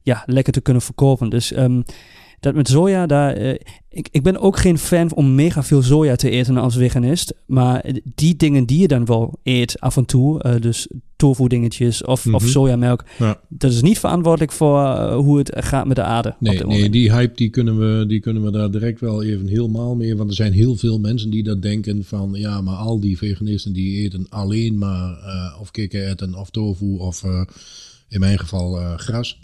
ja, 0.02 0.22
lekker 0.26 0.52
te 0.52 0.60
kunnen 0.60 0.82
verkopen. 0.82 1.30
Dus 1.30 1.56
um, 1.56 1.84
dat 2.40 2.54
met 2.54 2.68
soja, 2.68 3.06
daar, 3.06 3.40
uh, 3.40 3.54
ik, 3.88 4.08
ik 4.10 4.22
ben 4.22 4.40
ook 4.40 4.56
geen 4.56 4.78
fan 4.78 5.14
om 5.14 5.34
mega 5.34 5.62
veel 5.62 5.82
soja 5.82 6.16
te 6.16 6.30
eten 6.30 6.56
als 6.56 6.76
veganist. 6.76 7.34
Maar 7.46 7.84
die 8.14 8.36
dingen 8.36 8.66
die 8.66 8.78
je 8.78 8.88
dan 8.88 9.04
wel 9.04 9.38
eet 9.42 9.80
af 9.80 9.96
en 9.96 10.04
toe, 10.04 10.44
uh, 10.46 10.60
dus 10.60 10.88
tofu 11.16 11.48
dingetjes 11.48 12.04
of, 12.04 12.24
mm 12.24 12.32
-hmm. 12.32 12.40
of 12.40 12.48
sojamelk, 12.48 13.04
ja. 13.18 13.40
dat 13.48 13.72
is 13.72 13.82
niet 13.82 13.98
verantwoordelijk 13.98 14.52
voor 14.52 14.78
uh, 14.78 15.16
hoe 15.16 15.38
het 15.38 15.52
gaat 15.54 15.86
met 15.86 15.96
de 15.96 16.02
aarde. 16.02 16.34
Nee, 16.38 16.64
nee 16.64 16.90
die 16.90 17.12
hype 17.12 17.34
die 17.34 17.50
kunnen, 17.50 17.78
we, 17.78 18.06
die 18.06 18.20
kunnen 18.20 18.42
we 18.42 18.50
daar 18.50 18.70
direct 18.70 19.00
wel 19.00 19.22
even 19.22 19.46
helemaal 19.46 19.94
mee. 19.94 20.16
Want 20.16 20.30
er 20.30 20.36
zijn 20.36 20.52
heel 20.52 20.76
veel 20.76 20.98
mensen 20.98 21.30
die 21.30 21.42
dat 21.42 21.62
denken 21.62 22.04
van, 22.04 22.30
ja, 22.32 22.60
maar 22.60 22.76
al 22.76 23.00
die 23.00 23.18
veganisten 23.18 23.72
die 23.72 24.02
eten 24.02 24.26
alleen 24.28 24.78
maar 24.78 25.18
of 25.60 25.70
kikkererwten 25.70 26.34
of 26.34 26.50
tofu 26.50 26.96
of 26.96 27.22
in 28.08 28.20
mijn 28.20 28.38
geval 28.38 28.96
gras. 28.96 29.38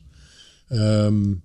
Um, 0.69 1.43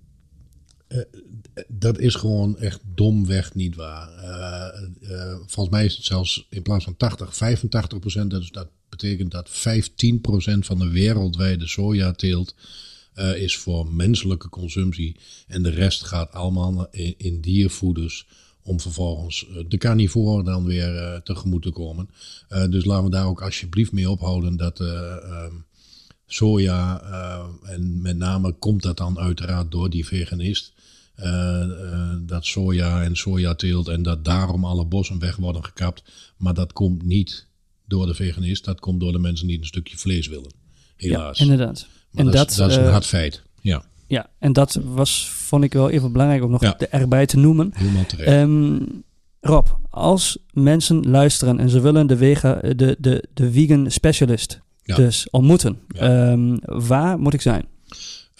dat 1.68 1.98
is 1.98 2.14
gewoon 2.14 2.58
echt 2.58 2.80
domweg 2.94 3.54
niet 3.54 3.74
waar. 3.74 4.08
Uh, 4.18 5.10
uh, 5.10 5.34
volgens 5.46 5.76
mij 5.76 5.84
is 5.84 5.96
het 5.96 6.04
zelfs 6.04 6.46
in 6.50 6.62
plaats 6.62 6.84
van 6.84 6.96
80, 6.96 7.36
85 7.36 7.98
procent. 7.98 8.30
Dus 8.30 8.50
dat 8.50 8.68
betekent 8.88 9.30
dat 9.30 9.50
15 9.50 10.20
procent 10.20 10.66
van 10.66 10.78
de 10.78 10.88
wereldwijde 10.88 11.66
sojateelt 11.66 12.54
uh, 13.14 13.36
is 13.36 13.56
voor 13.56 13.92
menselijke 13.92 14.48
consumptie. 14.48 15.16
En 15.46 15.62
de 15.62 15.70
rest 15.70 16.04
gaat 16.04 16.32
allemaal 16.32 16.88
in, 16.90 17.14
in 17.16 17.40
diervoeders 17.40 18.26
om 18.62 18.80
vervolgens 18.80 19.46
de 19.68 19.76
carnivoren 19.76 20.44
dan 20.44 20.64
weer 20.64 21.20
tegemoet 21.24 21.62
te 21.62 21.70
komen. 21.70 22.10
dus 22.70 22.84
laten 22.84 23.04
we 23.04 23.10
daar 23.10 23.26
ook 23.26 23.42
alsjeblieft 23.42 23.92
mee 23.92 24.10
ophouden 24.10 24.56
dat 24.56 24.80
ehm, 24.80 25.54
soja, 26.26 27.00
en 27.62 28.02
met 28.02 28.16
name 28.16 28.52
komt 28.52 28.82
dat 28.82 28.96
dan 28.96 29.18
uiteraard 29.18 29.70
door 29.70 29.90
die 29.90 30.06
veganist... 30.06 30.72
Uh, 31.20 31.26
uh, 31.26 32.14
dat 32.20 32.46
soja 32.46 33.02
en 33.02 33.16
sojateelt 33.16 33.88
en 33.88 34.02
dat 34.02 34.24
daarom 34.24 34.64
alle 34.64 34.84
bossen 34.84 35.18
weg 35.18 35.36
worden 35.36 35.64
gekapt. 35.64 36.02
Maar 36.36 36.54
dat 36.54 36.72
komt 36.72 37.02
niet 37.02 37.46
door 37.86 38.06
de 38.06 38.14
veganist, 38.14 38.64
dat 38.64 38.80
komt 38.80 39.00
door 39.00 39.12
de 39.12 39.18
mensen 39.18 39.46
die 39.46 39.58
een 39.58 39.66
stukje 39.66 39.96
vlees 39.96 40.28
willen. 40.28 40.52
Helaas. 40.96 41.38
Ja, 41.38 41.44
inderdaad. 41.44 41.86
Maar 42.10 42.24
en 42.24 42.30
dat, 42.30 42.34
dat, 42.34 42.50
is, 42.50 42.56
dat 42.56 42.70
is 42.70 42.76
een 42.76 42.84
uh, 42.84 42.90
hard 42.90 43.06
feit. 43.06 43.42
Ja. 43.60 43.84
Ja, 44.06 44.30
en 44.38 44.52
dat 44.52 44.80
was, 44.84 45.28
vond 45.28 45.64
ik 45.64 45.72
wel 45.72 45.90
even 45.90 46.12
belangrijk 46.12 46.42
om 46.42 46.50
nog 46.50 46.60
ja. 46.60 46.78
erbij 46.78 47.26
te 47.26 47.36
noemen. 47.36 47.70
Helemaal 47.74 48.06
terecht. 48.06 48.42
Um, 48.42 49.04
Rob, 49.40 49.66
als 49.90 50.38
mensen 50.52 51.10
luisteren 51.10 51.58
en 51.58 51.68
ze 51.68 51.80
willen 51.80 52.06
de, 52.06 52.16
wegen, 52.16 52.76
de, 52.76 52.96
de, 52.98 53.28
de 53.34 53.52
vegan 53.52 53.90
specialist 53.90 54.60
ja. 54.82 54.96
dus 54.96 55.30
ontmoeten, 55.30 55.78
ja. 55.88 56.30
um, 56.32 56.58
waar 56.62 57.18
moet 57.18 57.34
ik 57.34 57.40
zijn? 57.40 57.66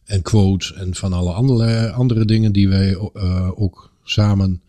en 0.03 0.21
quotes 0.21 0.73
en 0.73 0.95
van 0.95 1.13
alle 1.13 1.31
andere, 1.31 1.91
andere 1.91 2.25
dingen 2.25 2.51
die 2.51 2.69
wij 2.69 2.91
uh, 3.13 3.51
ook 3.55 3.93
samen 4.03 4.61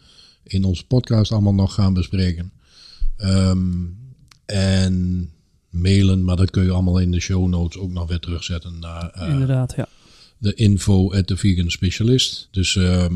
in 0.42 0.64
onze 0.64 0.86
podcast 0.86 1.32
allemaal 1.32 1.54
nog 1.54 1.74
gaan 1.74 1.94
bespreken. 1.94 2.52
Um, 3.18 3.96
en 4.46 5.30
mailen, 5.70 6.24
maar 6.24 6.36
dat 6.36 6.50
kun 6.50 6.64
je 6.64 6.70
allemaal 6.70 6.98
in 6.98 7.10
de 7.10 7.20
show 7.20 7.48
notes 7.48 7.80
ook 7.80 7.90
nog 7.90 8.08
weer 8.08 8.18
terugzetten 8.18 8.78
naar 8.78 9.28
Inderdaad, 9.28 9.74
ja. 9.76 9.88
de 10.38 10.54
info 10.54 11.12
at 11.12 11.28
de 11.28 11.36
vegan 11.36 11.70
specialist. 11.70 12.48
Dus 12.50 12.76
ehm, 12.76 13.14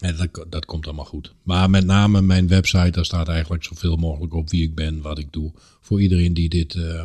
ja, 0.00 0.12
dat, 0.12 0.46
dat 0.48 0.64
komt 0.64 0.86
allemaal 0.86 1.04
goed. 1.04 1.34
Maar 1.42 1.70
met 1.70 1.84
name 1.84 2.22
mijn 2.22 2.48
website, 2.48 2.90
daar 2.90 3.04
staat 3.04 3.28
eigenlijk 3.28 3.64
zoveel 3.64 3.96
mogelijk 3.96 4.34
op 4.34 4.50
wie 4.50 4.62
ik 4.62 4.74
ben, 4.74 5.00
wat 5.00 5.18
ik 5.18 5.32
doe. 5.32 5.52
Voor 5.80 6.00
iedereen 6.02 6.34
die 6.34 6.48
dit, 6.48 6.74
eh, 6.74 7.04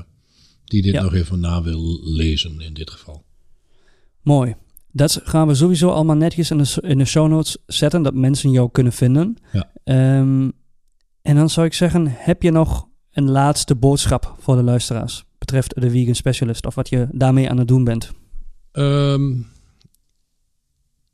die 0.66 0.82
dit 0.82 0.94
Ja. 0.94 1.02
nog 1.02 1.14
even 1.14 1.40
na 1.40 1.62
wil 1.64 2.00
lezen 2.04 2.62
in 2.62 2.74
dit 2.74 2.90
geval. 2.90 3.24
Mooi. 4.22 4.56
Dat 4.92 5.22
gaan 5.24 5.48
we 5.48 5.56
sowieso 5.56 5.90
allemaal 5.90 6.16
netjes 6.16 6.52
in 6.52 6.58
de, 6.58 6.78
in 6.82 6.98
de 6.98 7.06
show 7.06 7.28
notes 7.30 7.58
zetten, 7.66 8.02
dat 8.04 8.14
mensen 8.14 8.52
jou 8.52 8.70
kunnen 8.72 8.94
vinden. 8.94 9.38
Ja. 9.52 9.72
Ehm, 9.84 10.50
en 11.22 11.36
dan 11.36 11.50
zou 11.50 11.66
ik 11.66 11.74
zeggen, 11.74 12.06
heb 12.10 12.42
je 12.42 12.52
nog 12.52 12.88
een 13.12 13.30
laatste 13.30 13.76
boodschap 13.76 14.36
voor 14.40 14.56
de 14.56 14.64
luisteraars? 14.64 15.26
Betreft 15.38 15.82
de 15.82 15.90
vegan 15.90 16.16
specialist 16.16 16.66
of 16.66 16.76
wat 16.76 16.90
je 16.90 17.08
daarmee 17.12 17.50
aan 17.50 17.58
het 17.58 17.68
doen 17.68 17.84
bent. 17.84 18.12
Ehm, 18.72 19.32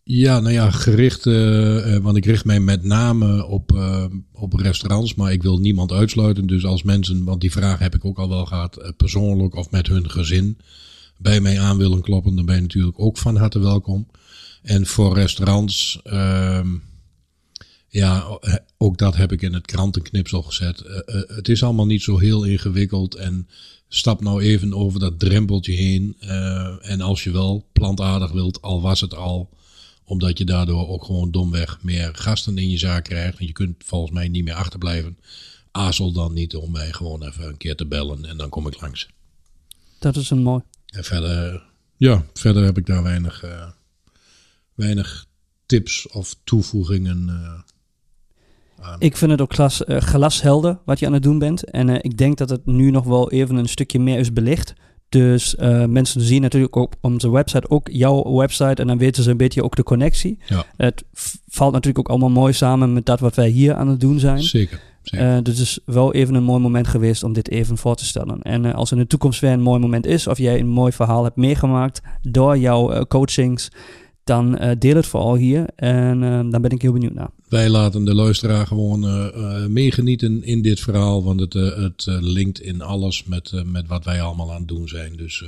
ja, 0.04 0.40
nou 0.40 0.54
ja, 0.54 0.72
gericht, 0.72 1.26
eh, 1.26 1.96
eh, 1.96 2.04
want 2.04 2.18
ik 2.18 2.26
richt 2.26 2.46
mij 2.46 2.60
met 2.60 2.84
name 2.84 3.46
op, 3.46 3.76
eh, 3.76 4.06
op 4.34 4.54
restaurants, 4.54 5.16
maar 5.16 5.32
ik 5.32 5.42
wil 5.42 5.58
niemand 5.58 5.92
uitsluiten. 5.92 6.48
Dus 6.48 6.66
als 6.66 6.84
mensen, 6.84 7.24
want 7.24 7.42
die 7.42 7.52
vraag 7.52 7.80
heb 7.80 7.96
ik 7.96 8.06
ook 8.06 8.20
al 8.20 8.30
wel 8.30 8.46
gehad, 8.46 8.78
eh, 8.78 8.90
persoonlijk 8.98 9.56
of 9.56 9.72
met 9.72 9.88
hun 9.88 10.10
gezin, 10.10 10.58
bij 11.18 11.42
mij 11.42 11.60
aan 11.60 11.78
willen 11.78 12.02
kloppen, 12.02 12.36
dan 12.36 12.46
ben 12.46 12.56
je 12.56 12.62
natuurlijk 12.62 13.00
ook 13.00 13.18
van 13.18 13.36
harte 13.36 13.60
welkom. 13.60 14.08
En 14.62 14.86
voor 14.86 15.14
restaurants, 15.14 16.00
ehm, 16.04 16.68
ja, 17.88 18.40
ook 18.78 18.98
dat 18.98 19.16
heb 19.16 19.32
ik 19.32 19.42
in 19.42 19.54
het 19.54 19.66
krantenknipsel 19.66 20.42
gezet. 20.42 20.84
Het 21.28 21.50
is 21.50 21.64
allemaal 21.64 21.86
niet 21.86 22.02
zo 22.02 22.18
heel 22.18 22.44
ingewikkeld 22.44 23.16
en 23.16 23.48
stap 23.88 24.22
nou 24.22 24.42
even 24.42 24.74
over 24.74 25.00
dat 25.00 25.20
drempeltje 25.20 25.74
heen. 25.74 26.16
en 26.82 27.02
als 27.02 27.24
je 27.24 27.32
wel 27.32 27.70
plantaardig 27.74 28.32
wilt, 28.32 28.62
al 28.62 28.82
was 28.82 29.02
het 29.02 29.16
al, 29.16 29.50
omdat 30.12 30.38
je 30.38 30.46
daardoor 30.46 30.88
ook 30.88 31.04
gewoon 31.04 31.32
domweg 31.32 31.80
meer 31.82 32.10
gasten 32.14 32.58
in 32.58 32.70
je 32.70 32.78
zaak 32.78 33.04
krijgt. 33.04 33.40
En 33.40 33.46
je 33.46 33.52
kunt 33.52 33.76
volgens 33.86 34.12
mij 34.12 34.28
niet 34.28 34.44
meer 34.44 34.54
achterblijven. 34.54 35.18
Azel 35.72 36.12
dan 36.12 36.34
niet 36.34 36.56
om 36.56 36.72
mij 36.72 36.92
gewoon 36.92 37.24
even 37.24 37.48
een 37.48 37.58
keer 37.58 37.76
te 37.76 37.86
bellen 37.86 38.26
en 38.26 38.38
dan 38.38 38.50
kom 38.50 38.68
ik 38.68 38.82
langs. 38.82 39.10
Dat 40.00 40.16
is 40.16 40.30
een 40.30 40.42
mooi. 40.42 40.62
En 40.86 41.04
verder, 41.04 41.64
ja, 41.98 42.26
verder 42.34 42.64
heb 42.64 42.78
ik 42.78 42.86
daar 42.86 43.04
weinig, 43.04 43.44
eh, 43.44 43.70
weinig 44.74 45.26
tips 45.66 46.08
of 46.08 46.36
toevoegingen 46.44 47.30
eh, 47.30 48.86
aan. 48.86 49.00
Ik 49.00 49.18
vind 49.18 49.32
het 49.32 49.42
ook 49.42 49.54
glas, 49.54 49.84
eh, 49.84 50.02
glashelder 50.02 50.80
wat 50.86 51.00
je 51.00 51.06
aan 51.06 51.14
het 51.14 51.24
doen 51.24 51.40
bent. 51.40 51.64
En 51.64 52.04
ik 52.04 52.18
denk 52.18 52.38
dat 52.38 52.50
het 52.50 52.66
nu 52.66 52.92
nog 52.92 53.06
wel 53.06 53.32
even 53.32 53.56
een 53.56 53.70
stukje 53.70 54.00
meer 54.00 54.20
is 54.20 54.34
belicht. 54.34 54.74
Dus 55.12 55.56
eh, 55.56 55.86
mensen 55.86 56.22
zien 56.22 56.42
natuurlijk 56.42 56.78
ook 56.78 56.94
op 56.94 56.96
onze 57.02 57.32
website 57.32 57.70
ook 57.70 57.88
jouw 57.92 58.36
website. 58.36 58.82
En 58.82 58.88
dan 58.88 58.98
weten 58.98 59.24
ze 59.24 59.30
een 59.30 59.38
beetje 59.38 59.64
ook 59.64 59.76
de 59.76 59.84
connectie. 59.84 60.38
Ja. 60.46 60.66
Het 60.78 61.04
valt 61.48 61.72
natuurlijk 61.72 62.00
ook 62.00 62.10
allemaal 62.10 62.42
mooi 62.42 62.54
samen 62.54 62.94
met 62.94 63.06
dat 63.06 63.20
wat 63.20 63.36
wij 63.36 63.48
hier 63.48 63.74
aan 63.74 63.88
het 63.88 64.00
doen 64.00 64.20
zijn. 64.20 64.44
Zeker. 64.44 64.80
zeker. 65.02 65.36
Eh, 65.36 65.44
dus 65.44 65.58
het 65.58 65.68
is 65.68 65.80
wel 65.86 66.14
even 66.14 66.36
een 66.36 66.44
mooi 66.44 66.62
moment 66.62 66.88
geweest 66.88 67.24
om 67.24 67.34
dit 67.34 67.50
even 67.50 67.78
voor 67.78 67.96
te 67.96 68.06
stellen. 68.06 68.42
En 68.42 68.66
eh, 68.66 68.74
als 68.74 68.92
in 68.92 68.98
de 68.98 69.08
toekomst 69.08 69.40
weer 69.40 69.52
een 69.52 69.62
mooi 69.62 69.80
moment 69.80 70.06
is, 70.06 70.28
of 70.28 70.38
jij 70.38 70.60
een 70.60 70.68
mooi 70.68 70.92
verhaal 70.92 71.24
hebt 71.24 71.36
meegemaakt 71.36 72.02
door 72.22 72.58
jouw 72.58 73.06
coachings, 73.06 73.72
dan 74.24 74.60
deel 74.80 74.96
het 74.96 75.08
vooral 75.08 75.36
hier. 75.36 75.66
En 75.76 76.20
dan 76.50 76.62
ben 76.62 76.72
ik 76.72 76.82
heel 76.82 76.94
benieuwd 76.94 77.14
naar. 77.14 77.30
Wij 77.52 77.70
laten 77.70 78.06
de 78.06 78.16
luisteraar 78.16 78.68
gewoon 78.68 79.04
eh, 79.06 79.28
eh, 79.28 79.70
meegenieten 79.70 80.44
in 80.44 80.62
dit 80.62 80.80
verhaal, 80.80 81.24
want 81.24 81.40
het, 81.40 81.56
eh, 81.56 81.76
het 81.76 82.06
linkt 82.06 82.62
in 82.62 82.82
alles 82.82 83.24
met, 83.24 83.52
met 83.66 83.88
wat 83.88 84.06
wij 84.06 84.22
allemaal 84.22 84.52
aan 84.52 84.60
het 84.60 84.68
doen 84.68 84.88
zijn. 84.88 85.16
Dus 85.16 85.44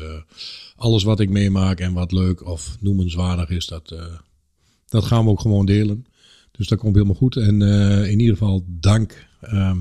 alles 0.75 1.03
wat 1.03 1.19
ik 1.19 1.29
meemaak 1.29 1.79
en 1.79 1.93
wat 1.93 2.11
leuk 2.11 2.45
of 2.45 2.77
noemenswaardig 2.79 3.49
is, 3.49 3.65
dat, 3.65 3.95
dat 4.87 5.03
gaan 5.03 5.23
we 5.23 5.29
ook 5.29 5.39
gewoon 5.39 5.65
delen. 5.65 6.05
Dus 6.51 6.67
dat 6.67 6.79
komt 6.79 6.95
helemaal 6.95 7.15
goed. 7.15 7.35
En 7.35 7.61
in 8.07 8.19
ieder 8.19 8.37
geval 8.37 8.65
dank 8.67 9.27
ehm, 9.41 9.79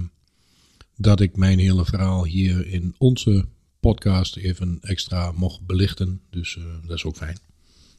dat 0.96 1.20
ik 1.20 1.36
mijn 1.36 1.58
hele 1.58 1.84
verhaal 1.84 2.24
hier 2.24 2.66
in 2.66 2.94
onze 2.98 3.44
podcast 3.80 4.36
even 4.36 4.78
extra 4.80 5.32
mocht 5.32 5.66
belichten. 5.66 6.20
Dus 6.30 6.58
dat 6.86 6.96
is 6.96 7.04
ook 7.04 7.16
fijn. 7.16 7.38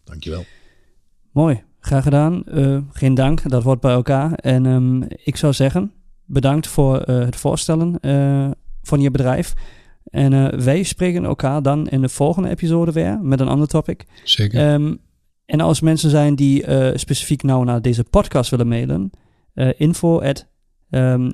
Dankjewel. 0.03 0.45
Mooi, 1.31 1.63
graag 1.85 2.03
gedaan. 2.03 2.43
Eh, 2.45 2.77
geen 2.91 3.13
dank, 3.13 3.49
dat 3.49 3.63
wordt 3.63 3.81
bij 3.81 3.93
elkaar. 3.93 4.33
En 4.33 4.65
ehm, 4.65 5.01
ik 5.23 5.37
zou 5.37 5.53
zeggen, 5.53 5.91
bedankt 6.25 6.67
voor 6.67 6.97
eh, 6.97 7.19
het 7.19 7.35
voorstellen 7.35 7.99
eh, 7.99 8.51
van 8.81 9.01
je 9.01 9.11
bedrijf. 9.11 9.53
En 10.03 10.63
wij 10.63 10.83
spreken 10.83 11.25
elkaar 11.25 11.61
dan 11.61 11.87
in 11.89 12.01
de 12.01 12.09
volgende 12.09 12.49
episode 12.49 12.91
weer 12.91 13.19
met 13.21 13.39
een 13.39 13.47
ander 13.47 13.67
topic. 13.67 14.05
Zeker. 14.23 14.59
Ehm, 14.59 14.95
en 15.45 15.61
als 15.61 15.81
mensen 15.81 16.09
zijn 16.09 16.35
die 16.35 16.63
specifiek 16.97 17.43
nou 17.43 17.65
naar 17.65 17.81
deze 17.81 18.03
podcast 18.03 18.49
willen 18.49 18.67
mailen, 18.67 19.09
info 19.77 20.21
at 20.21 20.47
ehm, 20.89 21.31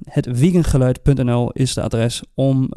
is 1.54 1.74
de 1.74 1.82
adres 1.82 2.24
om 2.34 2.70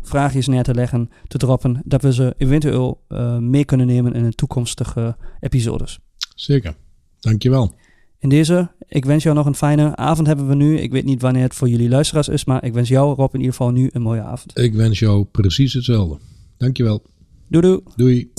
vraagjes 0.00 0.46
neer 0.46 0.62
te 0.62 0.74
leggen, 0.74 1.10
te 1.26 1.38
droppen, 1.38 1.82
dat 1.84 2.02
we 2.02 2.12
ze 2.12 2.34
eventueel 2.36 3.04
mee 3.40 3.64
kunnen 3.64 3.86
nemen 3.86 4.12
in 4.12 4.22
de 4.22 4.32
toekomstige 4.32 5.16
episodes. 5.40 5.98
Zeker. 6.34 6.74
Dankjewel. 7.20 7.74
In 8.18 8.28
deze, 8.28 8.70
ik 8.88 9.04
wens 9.04 9.22
jou 9.22 9.36
nog 9.36 9.46
een 9.46 9.54
fijne 9.54 9.96
avond 9.96 10.26
hebben 10.26 10.48
we 10.48 10.54
nu. 10.54 10.78
Ik 10.78 10.90
weet 10.90 11.04
niet 11.04 11.22
wanneer 11.22 11.42
het 11.42 11.54
voor 11.54 11.68
jullie 11.68 11.88
luisteraars 11.88 12.28
is, 12.28 12.44
maar 12.44 12.64
ik 12.64 12.72
wens 12.72 12.88
jou 12.88 13.14
Rob 13.14 13.34
in 13.34 13.40
ieder 13.40 13.54
geval 13.54 13.70
nu 13.70 13.90
een 13.92 14.02
mooie 14.02 14.22
avond. 14.22 14.58
Ik 14.58 14.74
wens 14.74 14.98
jou 14.98 15.24
precies 15.24 15.72
hetzelfde. 15.72 16.18
Dankjewel. 16.56 17.02
Doei 17.48 17.62
doei! 17.66 17.80
Doei. 17.96 18.30